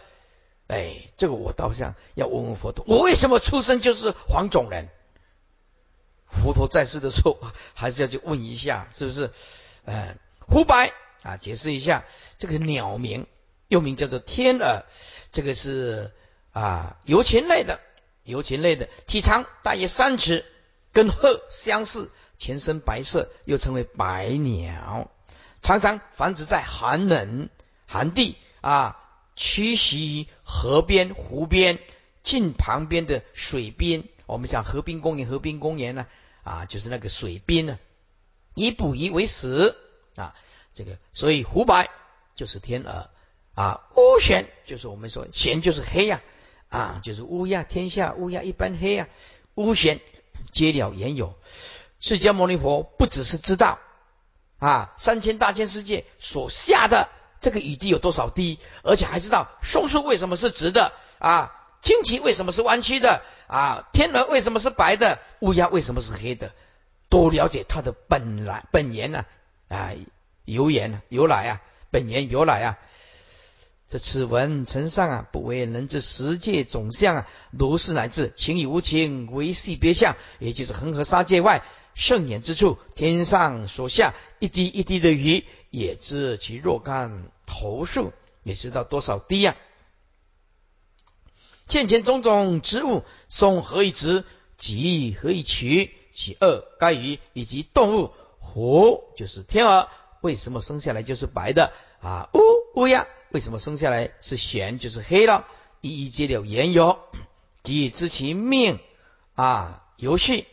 [0.68, 4.90] 哎，这个我倒想要问问佛陀，我为什么出生就是黄种人？
[6.30, 7.40] 佛陀在世的时候
[7.74, 9.32] 还是要去问一下，是不是？
[9.86, 10.94] 嗯，胡白
[11.24, 12.06] 啊，解释一下，
[12.38, 13.26] 这个鸟名
[13.68, 14.84] 又名叫做天鹅，
[15.32, 16.12] 这个是
[16.52, 17.80] 啊游禽类的，
[18.22, 20.46] 游禽类的，体长大约三尺，
[20.94, 25.10] 跟鹤相似，全身白色，又称为白鸟。
[25.62, 27.50] 常常繁殖在寒冷
[27.86, 29.00] 寒地啊，
[29.36, 31.80] 栖息于河边、湖边、
[32.24, 34.04] 近旁边的水边。
[34.26, 36.06] 我们讲河滨公园，河滨公园呢
[36.44, 37.80] 啊，就是那个水边呢，
[38.54, 39.76] 以捕鱼为食
[40.16, 40.36] 啊。
[40.74, 41.90] 这个所以湖白
[42.36, 43.10] 就是天鹅
[43.56, 46.22] 啊，乌玄就是我们说玄就是黑呀
[46.70, 49.08] 啊，就是乌鸦，天下乌鸦一般黑呀。
[49.56, 50.00] 乌玄
[50.52, 51.36] 皆了言有，
[52.00, 53.80] 释迦牟尼佛不只是知道。
[54.60, 57.10] 啊，三千大千世界所下的
[57.42, 58.58] 这个雨滴有多少滴？
[58.82, 61.54] 而且还知道松树为什么是直的啊？
[61.84, 63.88] 荆棘为什么是弯曲的啊？
[63.94, 65.20] 天鹅为什么是白的？
[65.42, 66.54] 乌鸦为什么是黑的？
[67.08, 69.26] 多了解它的本来本源呢？
[69.68, 69.92] 啊，
[70.46, 72.78] 由源由来啊，本源由来啊。
[73.88, 81.62] 这此文承上啊，不为人之十界总相啊，如是乃至情与无情为系别相，也就是恒河沙界外。
[81.98, 89.58] 圣眼之处，天上所下一滴一滴的雨，也知其若干头数，也知道多少滴呀。
[91.66, 94.24] 见前种种植物，松何以植？
[94.58, 95.92] 棘何以取？
[96.14, 99.90] 其二该鱼以及动物，狐就是天鹅，
[100.22, 102.30] 为什么生下来就是白的啊？
[102.34, 102.40] 乌
[102.80, 105.48] 乌鸦为什么生下来是玄就是黑了？
[105.82, 107.00] 一一皆了言有，
[107.64, 108.80] 即知其命
[109.34, 110.46] 啊，游序。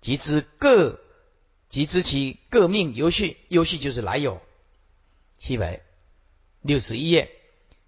[0.00, 1.00] 即知各，
[1.68, 4.40] 即知其各命游序，游序就是来有。
[5.36, 5.82] 七百
[6.62, 7.30] 六十一页，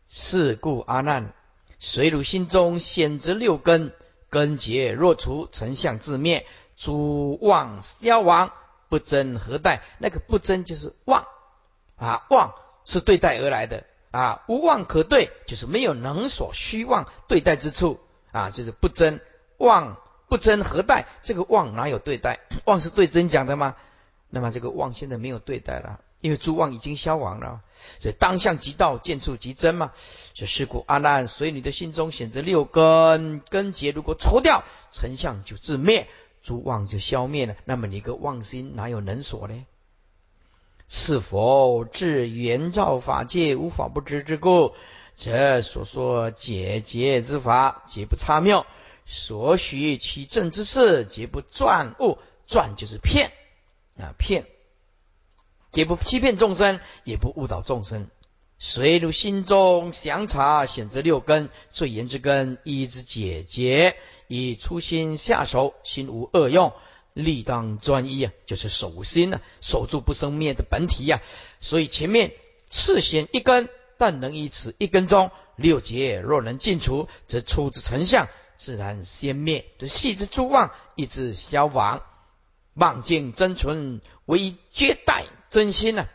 [0.08, 1.32] 是故阿难，
[1.78, 3.92] 随汝心中显则六根，
[4.28, 6.46] 根结若除，成相自灭，
[6.76, 8.52] 诸妄消亡，
[8.88, 9.82] 不争何待？
[9.98, 11.26] 那个不争就是妄
[11.96, 12.54] 啊，妄
[12.84, 17.98] 是对待而来的啊，无妄可对，就是没有能所虚妄对待之处
[18.30, 19.20] 啊，就是不争
[19.58, 19.96] 妄
[20.31, 21.07] 不争何待？
[21.22, 22.39] 这个妄哪有对待？
[22.64, 23.76] 妄是对真讲的吗？
[24.31, 26.01] 那么这个妄现在没有对待了。
[26.20, 27.62] 因为诸妄已经消亡了，
[27.99, 29.93] 所以当相即道，见处即真嘛。
[30.35, 34.62] 所以是故阿难，随你的心中选择六根根结，如果除掉，
[34.93, 36.09] 成相就自灭，
[36.43, 37.57] 诸妄就消灭了。
[37.64, 39.64] 那么你个妄心哪有能所呢？
[40.89, 44.74] 是否至圆照法界，无法不知之故？
[45.16, 48.66] 这所说解结之法，皆不差妙；
[49.12, 52.18] 所许其正之事，皆不转误。
[52.46, 53.32] 转就是骗
[53.96, 54.46] 啊，骗。
[55.72, 58.08] 也不欺骗众生，也不误导众生。
[58.58, 63.96] 随如心中详察，选择六根最严之根，依之解结，
[64.28, 66.72] 以初心下手，心无恶用，
[67.12, 71.20] 力当专一啊，就是守心啊，守住不生灭的本体呀。
[71.61, 72.32] 所以前面
[72.68, 78.28] 次显一根，但能以此一根中六结，若能尽除，则出之成相，
[78.61, 79.64] 自然先灭。
[79.78, 82.02] 这细之诸妄，一之消亡，
[82.74, 85.24] 妄境真存，唯绝代。
[85.48, 86.06] 真心呢？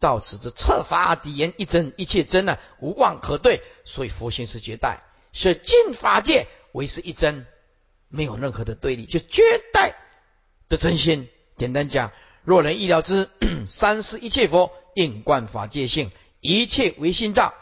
[0.00, 3.62] 到此之彻法底言一真，一切真呢，无妄可对。
[3.84, 5.02] 所以佛性是绝代，
[5.34, 7.46] 是尽法界为是一真，
[8.08, 9.94] 没有任何的对立，就绝代
[10.70, 11.28] 的真心。
[11.58, 12.10] 简单讲，
[12.42, 13.28] 若能意料之，
[13.68, 16.10] 三世一切佛应观法界性，
[16.40, 17.52] 一切唯心造。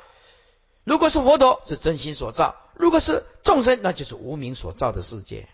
[0.85, 5.49] 如果是佛陀，是真心所造；如果是众生，那就是无名所造的世界。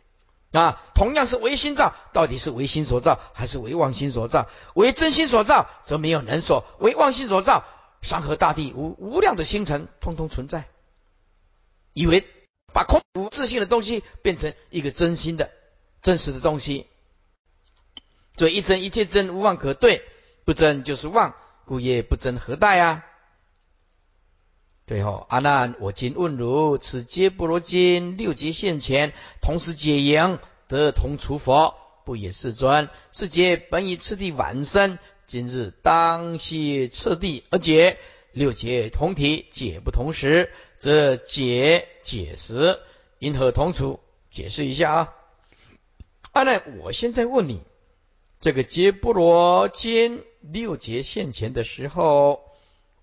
[0.51, 4.49] 啊，同样是唯心造，到底是唯心所造还是唯妄心所造？
[4.75, 7.65] 唯真心所造，则没有人所；唯妄心所造，
[8.03, 10.69] 山河大地无无量的星辰，通通存在。
[11.93, 12.27] 以为
[12.75, 15.51] 把空无自信的东西变成一个真心的
[16.01, 16.87] 真实的东西，
[18.37, 20.03] 所以一真一切真，无妄可对，
[20.45, 21.35] 不真就是妄，
[21.65, 23.05] 故业不真何待啊？
[24.93, 30.39] 最后，阿难，我今问汝：此皆波罗经六劫现前，同时解营，
[30.69, 31.75] 得同除佛，
[32.05, 32.91] 不也世尊？
[33.11, 37.97] 世劫本以次第完生，今日当悉次第而解。
[38.33, 42.79] 六劫同体，解不同时，则解解时，
[43.19, 43.99] 因何同处？
[44.31, 45.15] 解释一下啊！
[46.33, 47.63] 阿难，我现在问你，
[48.41, 52.43] 这个劫波罗经六劫现前的时候。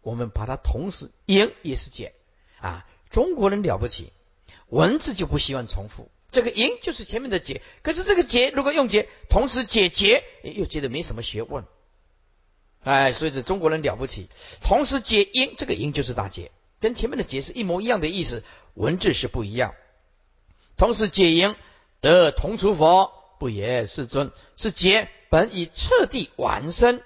[0.10, 2.14] 我们把它同时赢也是解
[2.60, 4.12] 啊，中国人了不起，
[4.68, 6.10] 文字就不希望重复。
[6.32, 11.64] 这个赢就是前面的解，可是这个解如果用解同时解结，又觉得没什么学问。
[12.84, 14.30] 哎，所以这中国人了不起，
[14.64, 18.44] 同时解因，这个因就是大解，跟前面的解是一模一样的意思，
[18.74, 19.76] 文字是不一样。
[20.76, 21.56] 同时解因
[22.02, 24.32] 得同出佛，不也世尊？
[24.58, 27.04] 是解本以彻底完生。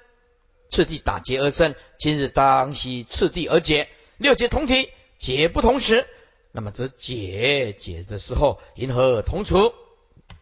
[0.73, 6.07] 次第打结而生，今日当悉次第而解，六解同体，解不同时，
[6.51, 9.71] 那么则解解的时候，银河同处？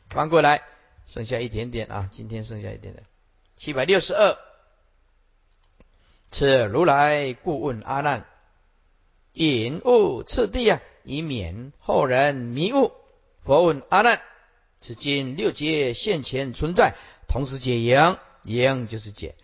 [0.09, 0.63] 翻过来，
[1.05, 3.03] 剩下一点点啊，今天剩下一点点，
[3.57, 4.37] 七百六十二。
[6.31, 8.25] 此如来故问阿难，
[9.33, 12.93] 引悟次第啊，以免后人迷悟。
[13.43, 14.21] 佛问阿难：
[14.79, 16.95] 此经六劫现前存在，
[17.27, 19.35] 同时解阳，阳就是解。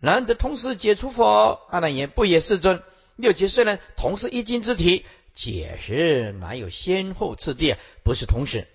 [0.00, 2.82] 难得同时解除佛，阿难言不也世尊？
[3.16, 7.76] 六劫虽然同是一经之体，解释哪有先后次第？
[8.02, 8.66] 不是同时。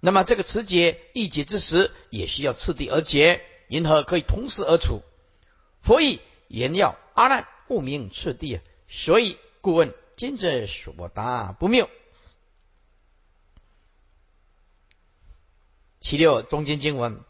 [0.00, 5.02] 那么这个持解一解之时，也需要次第而解，因何可以同时而处？
[5.80, 8.60] 佛意言要阿难不明次第！
[8.86, 11.88] 所以故问今者所答不谬。
[16.00, 17.24] 其六中间经文。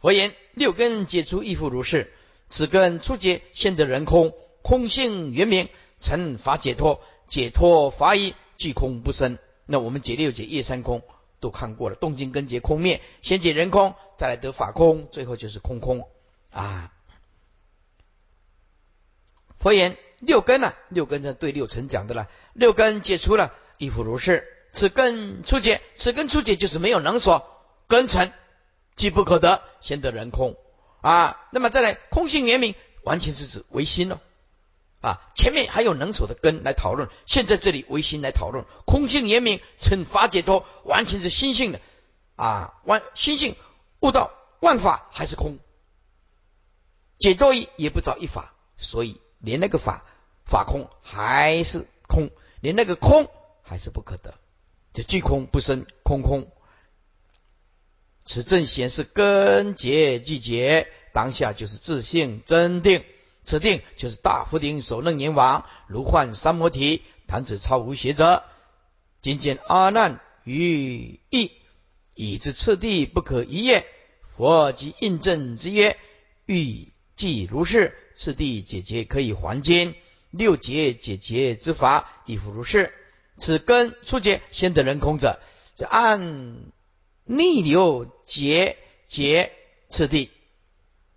[0.00, 2.12] 佛言：六根解除亦复如是。
[2.50, 4.32] 此根初解，现得人空，
[4.62, 5.68] 空性圆明，
[6.00, 9.38] 成法解脱，解脱法已，即空不生。
[9.66, 11.02] 那我们解六解夜三空
[11.40, 16.08] 都看过了，动静根结空灭，先解人空，再来得法空，最后就是空空
[16.50, 16.92] 啊。
[19.58, 22.28] 佛言：六根啊，六根在对六尘讲的了。
[22.54, 24.46] 六根解除了，亦复如是。
[24.72, 27.44] 此根初解，此根初解就是没有能所
[27.88, 28.32] 根尘。
[28.98, 30.56] 即不可得，先得人空
[31.00, 31.40] 啊。
[31.52, 32.74] 那么再来，空性圆明，
[33.04, 34.20] 完全是指唯心了
[35.00, 35.22] 啊。
[35.34, 38.66] 前面还有能所的根来讨论，现在这里唯心来讨论。
[38.84, 41.80] 空性圆明，成法解脱，完全是心性的
[42.36, 42.74] 啊。
[42.84, 43.56] 万心性
[44.00, 45.58] 悟到万法还是空，
[47.18, 50.04] 解脱一也不找一法，所以连那个法
[50.44, 52.30] 法空还是空，
[52.60, 53.30] 连那个空
[53.62, 54.34] 还是不可得，
[54.92, 56.50] 就具空不生，空空。
[58.28, 63.02] 此正显示根结具结，当下就是自性真定。
[63.46, 68.44] 此定就是大福顶首楞阎王如幻三摩提，弹指超无邪者。
[69.22, 71.52] 今见阿难于意，
[72.14, 73.86] 已知次第不可一也。
[74.36, 75.96] 佛即印证之曰：
[76.44, 79.94] 欲即如是，次第解结可以还经。
[80.30, 82.92] 六劫解结之法亦复如是。
[83.38, 85.40] 此根初结先得人空者，
[85.74, 86.56] 则按
[87.28, 88.76] 逆流结
[89.06, 89.52] 结
[89.88, 90.30] 次第。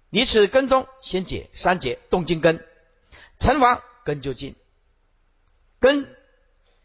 [0.09, 2.63] 以此根中先解三节动静根，
[3.39, 4.55] 成王根就尽，
[5.79, 6.13] 根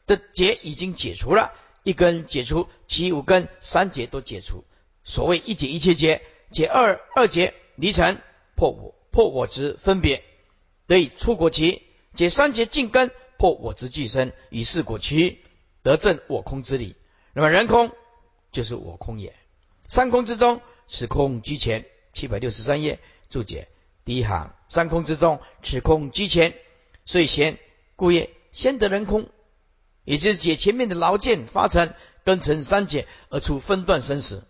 [0.06, 1.52] 的结已经解除了，
[1.82, 4.64] 一根解除，其五根三节都解除。
[5.02, 6.22] 所谓一解一切结，
[6.52, 8.22] 解二二节离尘
[8.54, 10.22] 破我破我执分别，
[10.86, 11.82] 得以出果期；
[12.14, 15.42] 解三节进根破我执俱生，以是果期
[15.82, 16.94] 得证我空之理。
[17.32, 17.90] 那么人空
[18.52, 19.34] 就是我空也。
[19.88, 21.86] 三空之中，此空居前。
[22.12, 22.98] 七百六十三页。
[23.28, 23.68] 注解
[24.04, 26.54] 第一行：三空之中，此空居前，
[27.04, 27.58] 所以先
[27.96, 29.28] 故曰先得人空，
[30.04, 31.92] 也就是解前面的劳见发成
[32.24, 34.46] 根成三解而出分段生死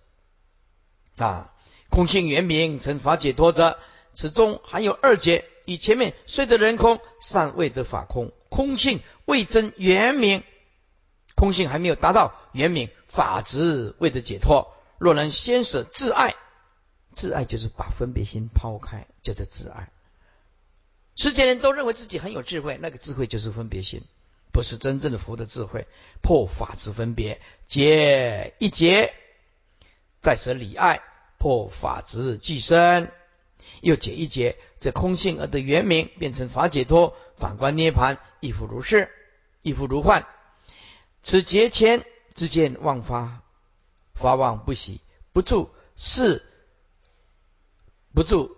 [1.17, 1.55] 啊。
[1.89, 3.79] 空性圆明成法解脱者，
[4.13, 10.43] 此中含有二解，以前面虽得人空，尚未得法空，空性未真圆明，
[11.35, 14.77] 空性还没有达到圆明，法执未得解脱。
[14.99, 16.35] 若能先舍自爱。
[17.15, 19.89] 自爱就是把分别心抛开，叫做自爱。
[21.15, 24.03] 世间人都认为自己很有智慧，那个智慧就是分别心，
[24.53, 25.87] 不是真正的佛的智慧。
[26.21, 29.15] 破法之分别，结一结，
[30.21, 31.01] 再舍理爱，
[31.39, 33.11] 破法之俱生，
[33.81, 37.17] 又解一结，这空性而得圆明，变成法解脱。
[37.35, 39.11] 反观涅盘，亦复如是，
[39.63, 40.27] 亦复如幻。
[41.23, 42.05] 此劫前
[42.37, 43.43] 之间妄发，
[44.15, 45.01] 发妄不喜，
[45.33, 46.45] 不住是。
[48.15, 48.57] 不住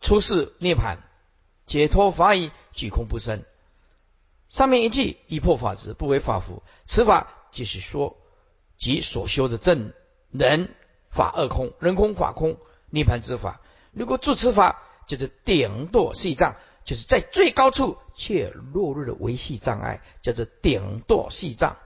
[0.00, 0.98] 出世涅盘
[1.64, 3.44] 解脱法已，虚空不生。
[4.48, 6.62] 上面一句一破法执，不为法符。
[6.84, 8.16] 此法就是说，
[8.78, 9.92] 即所修的正
[10.30, 10.74] 人
[11.08, 12.58] 法二空，人空法空
[12.90, 13.60] 涅盘之法。
[13.92, 21.76] 如果住此法，就是顶堕细障，就是在最高处却落入了维系障碍，叫做顶堕细障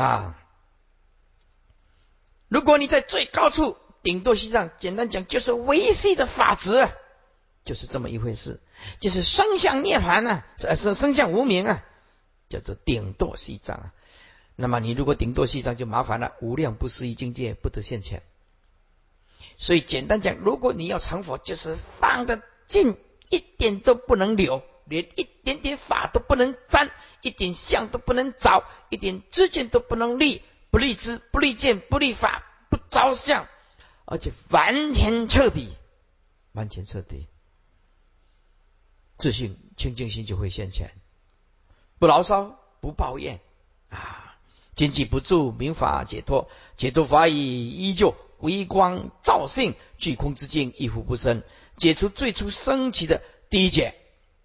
[0.00, 0.38] 啊。
[2.48, 6.90] 如果你在最高处，顶多西藏，简单讲就是维系的法则，
[7.64, 8.60] 就是这么一回事，
[9.00, 11.84] 就是生相涅槃啊，是是生相无名啊，
[12.48, 13.94] 叫做顶多西藏啊。
[14.54, 18.22] 那么你如果顶多西藏就麻烦了，无量不思议境界不得现前。
[19.56, 22.98] 所以简单讲，如果你要成佛，就是放的尽，
[23.30, 33.46] 一点都不能留，连一点点法都不能沾，一点相都不能找，一点知见都不能立，不立知，不立见，不立法，不着相。
[34.04, 35.72] 而且完全彻底，
[36.52, 37.28] 完全彻底，
[39.16, 40.90] 自信清净心就会现前，
[41.98, 43.40] 不牢骚，不抱怨
[43.88, 44.36] 啊，
[44.74, 51.42] 经济不住，明法解脱，解脱法已依旧微光照性，具空之境一呼不生，
[51.76, 53.94] 解除最初升起的第一解，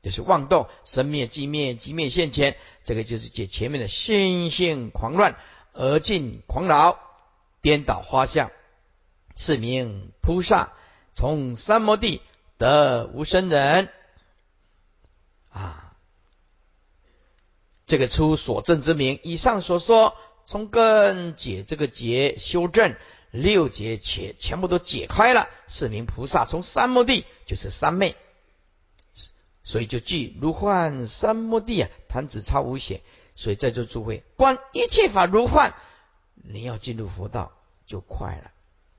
[0.02, 5.36] 就是妄动，生灭即灭，即灭现前，这个就是解前面的心性狂乱
[5.74, 7.00] 而尽狂扰，
[7.62, 8.52] 颠倒花相。
[9.36, 10.74] 是名菩萨，
[11.14, 12.22] 从三摩地
[12.58, 13.90] 得无生人
[15.50, 15.96] 啊！
[17.86, 22.96] 这个出所证之名，以上所说，从根解这个结修正
[23.30, 25.48] 六结，且全部都解开了。
[25.68, 28.16] 是名菩萨，从三摩地就是三昧，
[29.68, 33.02] 所以就记如幻三摩地啊，弹指超无险。
[33.36, 35.74] 所以在座诸位，观一切法如幻，
[36.36, 37.52] 你要进入佛道
[37.86, 38.52] 就快了。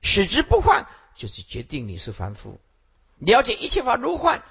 [0.03, 2.59] 使之不幻，就是决定你是凡夫。
[3.17, 4.43] 了解一切法如幻，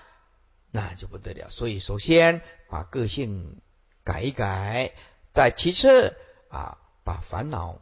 [0.72, 1.50] 那就不得了。
[1.50, 3.60] 所以，首先把个性
[4.02, 4.92] 改一改，
[5.32, 6.16] 再其次
[6.50, 7.80] 啊，把烦恼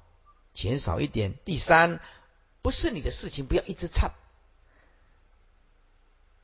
[0.52, 1.38] 减少一点。
[1.42, 2.00] 第三，
[2.60, 4.12] 不是你的事情，不要一直唱。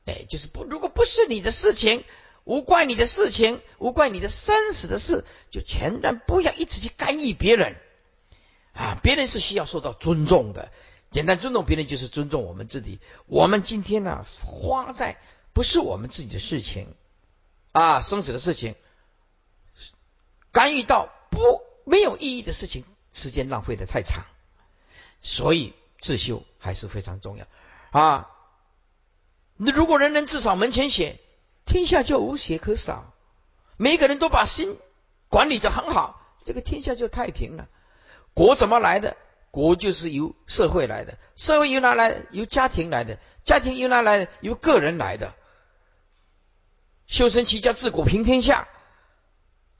[0.05, 2.03] 哎，就是不，如果不是你的事情，
[2.43, 7.77] 无怪你的事情，无怪你的生死的事，就全然不要一直去干预别人
[8.73, 8.99] 啊。
[9.01, 10.71] 别人是需要受到尊重的。
[11.11, 12.99] 简单尊重别人就是尊重我们自己。
[13.27, 15.17] 我们今天呢，花在
[15.53, 16.95] 不是我们自己的事情
[17.71, 18.75] 啊，生死的事情，
[20.51, 22.83] 干预到不没有意义的事情，
[23.13, 24.25] 时间浪费的太长。
[25.21, 27.45] 所以自修还是非常重要
[27.91, 28.31] 啊。
[29.57, 31.19] 那如果人人至少门前雪，
[31.65, 33.13] 天下就无雪可扫。
[33.77, 34.77] 每个人都把心
[35.29, 37.67] 管理的很好，这个天下就太平了。
[38.33, 39.17] 国怎么来的？
[39.51, 42.23] 国就是由社会来的，社会由哪来？
[42.31, 44.27] 由家庭来的，家庭由哪来？
[44.41, 45.33] 由个人来的。
[47.05, 48.67] 修身齐家治国平天下，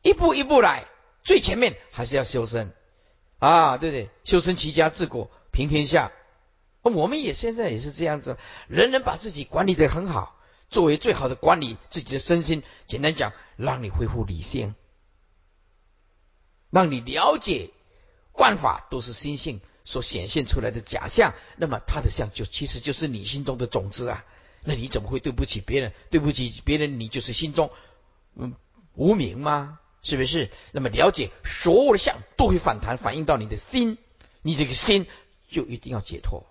[0.03, 0.85] 一步一步来，
[1.23, 2.71] 最前面还是要修身
[3.39, 4.09] 啊，对不对？
[4.23, 6.11] 修身齐家治国平天下，
[6.91, 12.63] 我们也现在也是这样子，人人把自己管理的很好，作为最好的管理自己的身心。
[12.87, 14.75] 简单讲，让你恢复理性，
[16.69, 17.71] 让你了解。
[18.35, 24.25] 万法都是心性所显现出来的假象，那么它的相就其实就是你心中的种子啊。
[24.63, 25.93] 那你怎么会对不起别人？
[26.09, 27.69] 对不起别人，你就是心中
[28.33, 28.55] 嗯
[28.95, 29.79] 无名吗？
[30.01, 30.49] 是不是？
[30.71, 33.99] 那么了解所有的相都会反弹，反映到你的心，
[34.41, 35.05] 你这个心
[35.47, 36.43] 就一定要解脱，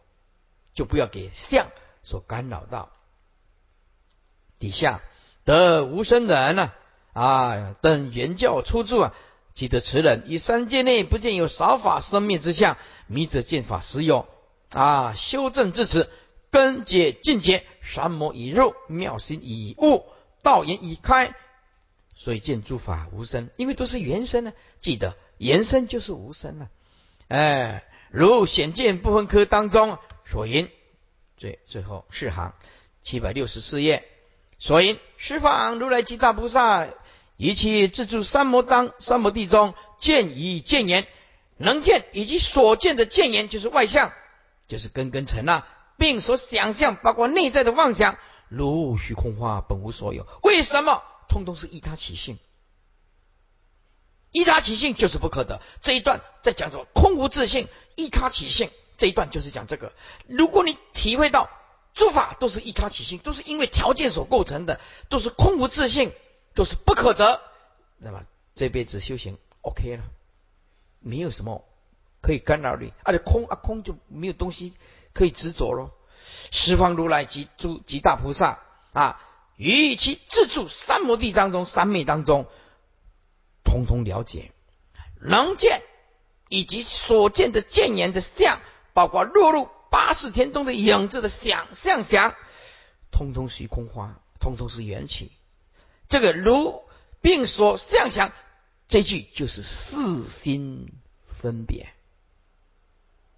[0.74, 1.68] 就不要给相
[2.02, 2.90] 所干扰到。
[4.58, 5.00] 底下
[5.44, 6.72] 得无生人呢
[7.12, 9.14] 啊等原教出处啊。
[9.54, 14.26] 记得此人于三界内不见有少法生灭之相，迷者见法实有
[14.70, 15.12] 啊！
[15.14, 16.08] 修正至此，
[16.50, 20.06] 根解尽解，三摩以入，妙心以悟，
[20.42, 21.34] 道言已开，
[22.14, 24.54] 所以见诸法无生，因为都是原生呢。
[24.80, 26.70] 记得原生就是无生了。
[27.28, 30.70] 哎，如显见部分科当中所言，
[31.36, 32.54] 最最后四行
[33.02, 34.08] 七百六十四页
[34.58, 36.88] 所言，十方如来及大菩萨。
[37.38, 41.08] 以其自住三摩当三摩地中，见以见言，
[41.56, 44.12] 能见以及所见的见言，就是外相，
[44.68, 45.66] 就是根根尘啊，
[45.96, 48.16] 并所想象，包括内在的妄想，
[48.48, 50.24] 如虚空花，本无所有。
[50.44, 51.02] 为什么？
[51.28, 52.38] 通通是依他起性，
[54.30, 55.60] 依他起性就是不可得。
[55.80, 56.86] 这一段在讲什么？
[56.94, 57.66] 空无自性，
[57.96, 58.70] 依他起性。
[58.96, 59.92] 这一段就是讲这个。
[60.26, 61.50] 如果你体会到
[61.94, 66.12] 诸法都是依他起性，都是因为条件所构成的，都是空无自性。
[66.54, 67.40] 都是不可得，
[67.96, 68.24] 那么
[68.54, 70.04] 这辈子修行 OK 了，
[70.98, 71.64] 没有什么
[72.20, 74.74] 可以干扰你，而且空啊空就没有东西
[75.14, 75.90] 可以执着了。
[76.50, 78.58] 十方如来及诸及大菩萨
[78.92, 79.18] 啊，
[79.56, 82.44] 于其自住三摩地当中、三昧当中，
[83.64, 84.52] 通通了解，
[85.22, 85.82] 能见
[86.50, 88.60] 以及所见的见言的相，
[88.92, 92.34] 包括落入八十天中的影子的想象想，
[93.10, 95.32] 通通虚空花，通通是缘起。
[96.08, 96.82] 这个如
[97.20, 98.32] 并所相想，
[98.88, 100.92] 这句就是四心
[101.26, 101.92] 分别，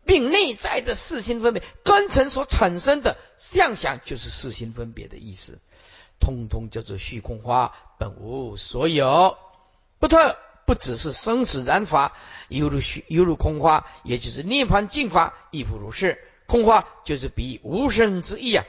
[0.04, 5.60] 并内在的四心分别根尘所产生的相想，就是四心分别的意思，
[6.18, 9.36] 通通叫做虚空花，本无所有。
[9.98, 10.36] 不特
[10.66, 12.16] 不只是生死染法，
[12.48, 16.18] 犹如虚犹如空花，也就是涅槃净法，亦复如是。
[16.46, 18.64] 空花就是比无生之意啊，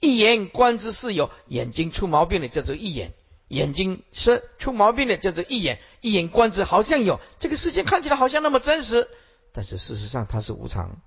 [0.00, 3.14] 一眼观之是有，眼睛出毛病了，叫做一眼。
[3.48, 9.08] 眼睛是出毛病的，叫做一眼一眼观之，好像有这个世界看起来好像那么真实，
[9.52, 11.00] 但是事实上它是无常，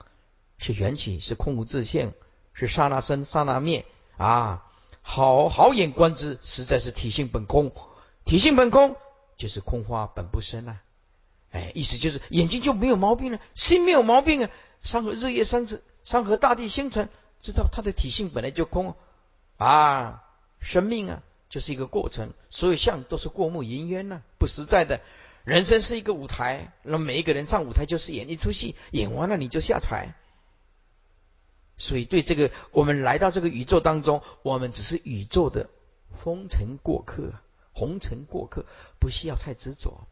[0.57, 2.11] 是缘起，是空无自性，
[2.53, 3.85] 是刹那生刹那灭
[4.17, 4.65] 啊！
[5.01, 7.73] 好好眼观之，实在是体性本空，
[8.25, 8.97] 体性本空
[9.37, 10.81] 就是空花本不生啊！
[11.51, 14.49] 哎，意思就是眼睛就没有毛病了，心没有毛病啊！
[14.83, 17.09] 山河日夜三次，山河大地星辰，
[17.41, 18.95] 知道它的体性本来就空
[19.57, 20.23] 啊，
[20.59, 21.23] 生命啊！
[21.49, 25.01] 就是一个过程，所有相都是过目云烟呐，不实在的。
[25.43, 30.15] 人生是一个舞台，那每一个人上舞台就是演一出戏，演完了你就下台。
[31.77, 35.69] 所以对这个，我们来到这个宇宙当中，我们只是宇宙的
[36.23, 37.33] 风尘过客、
[37.73, 38.65] 红尘过客，
[38.99, 40.07] 不需要太执着。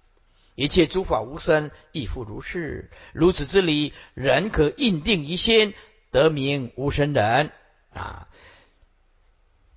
[0.56, 2.92] 一切诸法无生，亦复如是。
[3.14, 5.74] 如此之理，人可印定于心，
[6.12, 7.52] 得名无生人
[7.94, 8.28] 啊。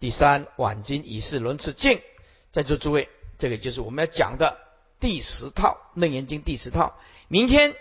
[0.01, 2.03] 第三，晚经以是轮次境，
[2.51, 3.09] 在座诸位，
[3.39, 4.59] 这个就是我们要讲的
[5.01, 6.99] 第十套《楞严经》第十套。
[7.28, 7.74] 明天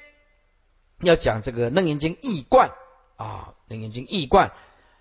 [1.00, 2.70] 要讲这个《楞严经》易贯
[3.18, 4.54] 啊，《楞严经》易贯，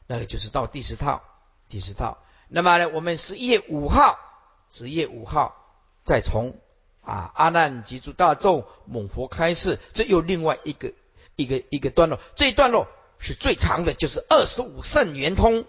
[0.07, 1.23] 那个就是到第十套，
[1.69, 2.19] 第十套。
[2.49, 4.19] 那么呢，我们十一月五号，
[4.73, 5.55] 十月五号
[6.03, 6.57] 再从
[7.03, 10.95] 啊阿难及诸大众猛佛开示，这又另外一个
[11.37, 12.19] 一个一个段落。
[12.37, 15.67] 这一段落是最长的，就是二十五圣圆通。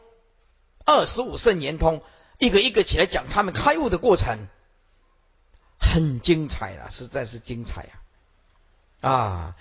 [0.86, 2.02] 二十五圣圆通，
[2.40, 4.48] 一个一个起来讲他们开悟的过程，
[5.80, 7.90] 很精彩啊，实在是精彩
[9.02, 9.10] 啊！
[9.10, 9.56] 啊，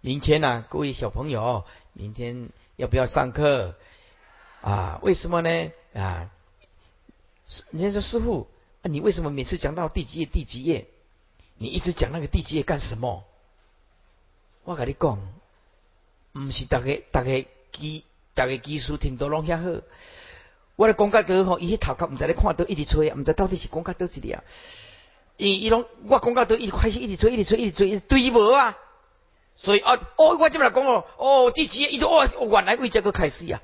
[0.00, 3.76] 明天呢，各位小朋友，明天要不要上课
[4.62, 4.98] 啊？
[5.02, 5.70] 为什么呢？
[5.94, 6.30] 啊，
[7.70, 8.48] 人家说师傅，
[8.84, 10.86] 你为什么每次讲到第几页第几页，
[11.56, 13.24] 你一直讲那个第几页干什么？
[14.64, 15.18] 我跟你讲，
[16.32, 18.04] 不是大家大家技
[18.34, 19.80] 大家技术听都拢遐好。
[20.76, 24.42] 我的讲解多吼，伊迄头壳毋知咧看到，一直吹，毋知到底是讲解多一里啊。
[25.36, 28.76] 伊伊拢我讲到都一直开始一直吹一直吹一直吹，对无啊？
[29.54, 33.62] 所以啊，哦，我这边来讲哦，哦，第几页一直哦，原来为这个开始呀，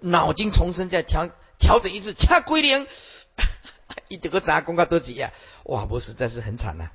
[0.00, 1.28] 脑筋重生再调
[1.58, 2.86] 调整一次，掐归零，
[4.10, 5.32] 一这个杂讲到多几呀？
[5.62, 6.90] 哇，不实在是很惨呐！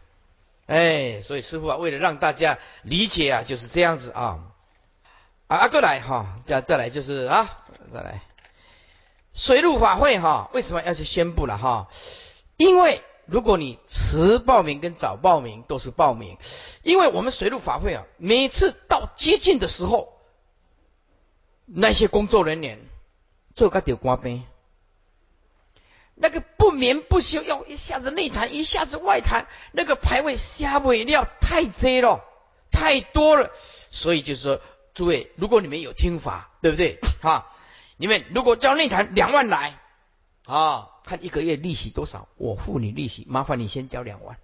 [0.68, 4.52] 哎，所以师傅啊，为了让大家理解啊，就是这样子啊。
[5.48, 7.64] 啊，过来哈，再再来就是啊，
[7.94, 8.22] 再来
[9.34, 11.88] 水陆法会哈，为什么要去宣布了哈？
[12.58, 16.38] 因为如果你迟报名跟早报名都是报名，
[16.84, 20.12] 因为我们水陆法会啊，每次到接近的时候，
[21.66, 22.86] 那些工作人员
[23.54, 24.42] 做个丢瓜呗，
[26.16, 32.24] 那个不眠不休，要一下子内谈，一下子外谈，那个排位下尾料太贼了，
[32.72, 33.52] 太多了，
[33.92, 34.62] 所以就是说。
[34.96, 36.98] 诸位，如果你们有听法，对不对？
[37.22, 37.52] 哈，
[37.98, 39.78] 你们如果交内谈两万来，
[40.46, 44.38] 啊，看一个月利息多少，我付你利息，麻烦你先交两万。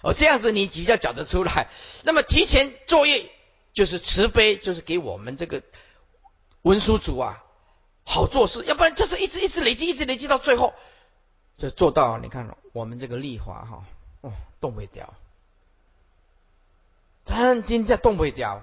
[0.00, 1.68] 哦，这样子你比较缴得出来。
[2.04, 3.30] 那么提前作业
[3.74, 5.62] 就是慈悲，就是给我们这个
[6.62, 7.44] 文书组啊
[8.10, 10.72] 好做事，要不然就是一直一直累积，一直累积到最后
[11.58, 12.16] 就做到。
[12.16, 13.84] 你看我们这个丽华哈，
[14.22, 14.32] 哦，
[14.62, 15.12] 动不掉。
[17.26, 18.62] 真金价动不掉，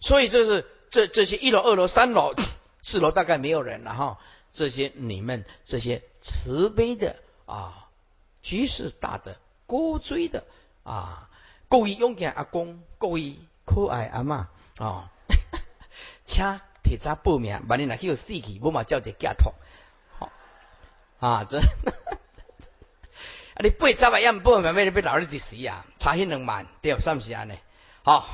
[0.00, 2.34] 所以这是这这些一楼、二楼、三楼、
[2.82, 4.18] 四楼大概没有人了哈。
[4.50, 7.14] 这些你们这些慈悲的
[7.46, 7.88] 啊，
[8.42, 9.38] 居士大的、
[9.68, 10.44] 高追的
[10.82, 11.30] 啊，
[11.68, 14.48] 故意勇敢阿公，故意可爱阿妈
[14.78, 15.12] 啊，
[16.26, 16.44] 请
[16.88, 19.52] 提早报名，万一若去有死去，无嘛叫只假托。
[20.18, 20.30] 好
[21.18, 27.58] 啊， 这啊你八十万也唔报名，要被老日子死啊，差迄两万，对，算不是安尼？
[28.02, 28.26] 好，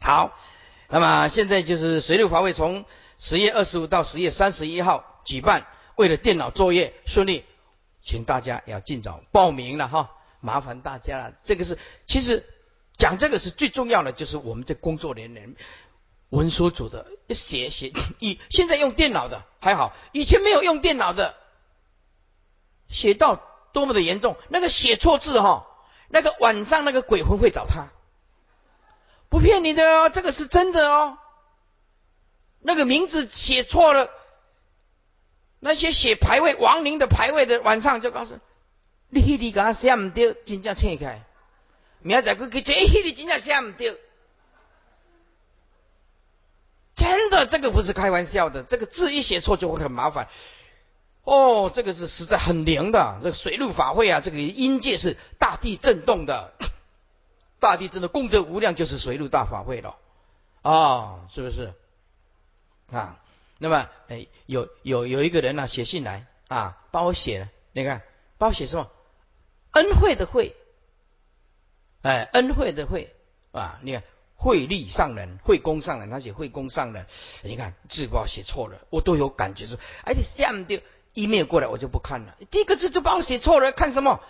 [0.00, 0.34] 好，
[0.88, 2.86] 那么现在就是水陆法会从
[3.18, 5.66] 十月二十五到十月三十一号举办，
[5.96, 7.44] 为了电脑作业顺利，
[8.02, 11.34] 请大家要尽早报名了哈，麻烦大家了。
[11.44, 11.76] 这个是
[12.06, 12.46] 其实
[12.96, 15.54] 讲这个是最重要的，就是我们这工作人员
[16.30, 21.34] 文书组的写写，以现在用电脑的还好，以前没有用电脑的，
[22.90, 23.40] 写到
[23.72, 25.66] 多么的严重，那个写错字哈，
[26.08, 27.88] 那个晚上那个鬼魂会找他。
[29.30, 31.18] 不骗你的哦，这个是真的哦。
[32.60, 34.10] 那个名字写错了，
[35.60, 38.38] 那些写牌位亡灵的牌位的，晚上就告诉
[39.10, 41.24] 你，迄里刚写唔对，真正切开。
[42.00, 43.98] 明仔载去去，迄里真正写唔对，
[46.98, 50.28] 真的，这个不是开玩笑的，这个字一写错就会很麻烦。
[51.22, 56.52] 哦，这个是实在很灵的，这个水陆法会啊，这个音界是大地震动的。
[57.60, 59.96] 大地震的功德无量，就是水陆大法会了
[60.62, 61.72] 啊，是不是
[62.92, 63.18] 啊？
[63.58, 68.02] 那么，哎，有有有一个人呢，写信来啊，帮我写，你看，
[68.38, 68.88] 帮我写什么？
[69.72, 70.56] 恩惠的惠，
[72.02, 73.14] 哎，恩惠的惠
[73.50, 74.04] 啊，你看，
[74.40, 77.06] 惠利上人，惠公上人，他写惠公上人，
[77.42, 80.80] 你看字不好写错了，我都有感觉说，哎，你下面的
[81.12, 84.20] 一面过来，我就不看了，第一个字就帮我写错了，看什么？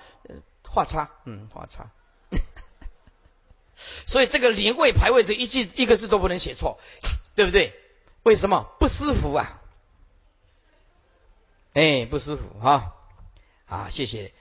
[0.67, 1.91] 画叉，嗯，画叉。
[4.07, 6.81] 所以这个灵位排位这一句一个字都不能写错，
[7.35, 7.75] 对不对？
[8.23, 9.61] 为什么不舒服啊？
[11.75, 12.95] 哎，不舒服哈！
[13.67, 14.33] 啊，谢谢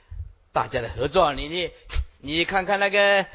[0.54, 1.34] 大家的合作。
[1.34, 1.72] 你你
[2.20, 3.28] 你看看那个，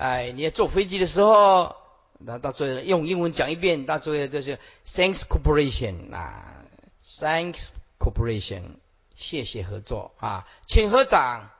[0.00, 1.76] 哎你要坐飞机的时候
[2.18, 6.64] 那到时候用英文讲一遍到时候就是 thanks cooperation 啊
[7.04, 7.68] thanks
[7.98, 8.62] cooperation
[9.14, 11.50] 谢谢合作啊请合掌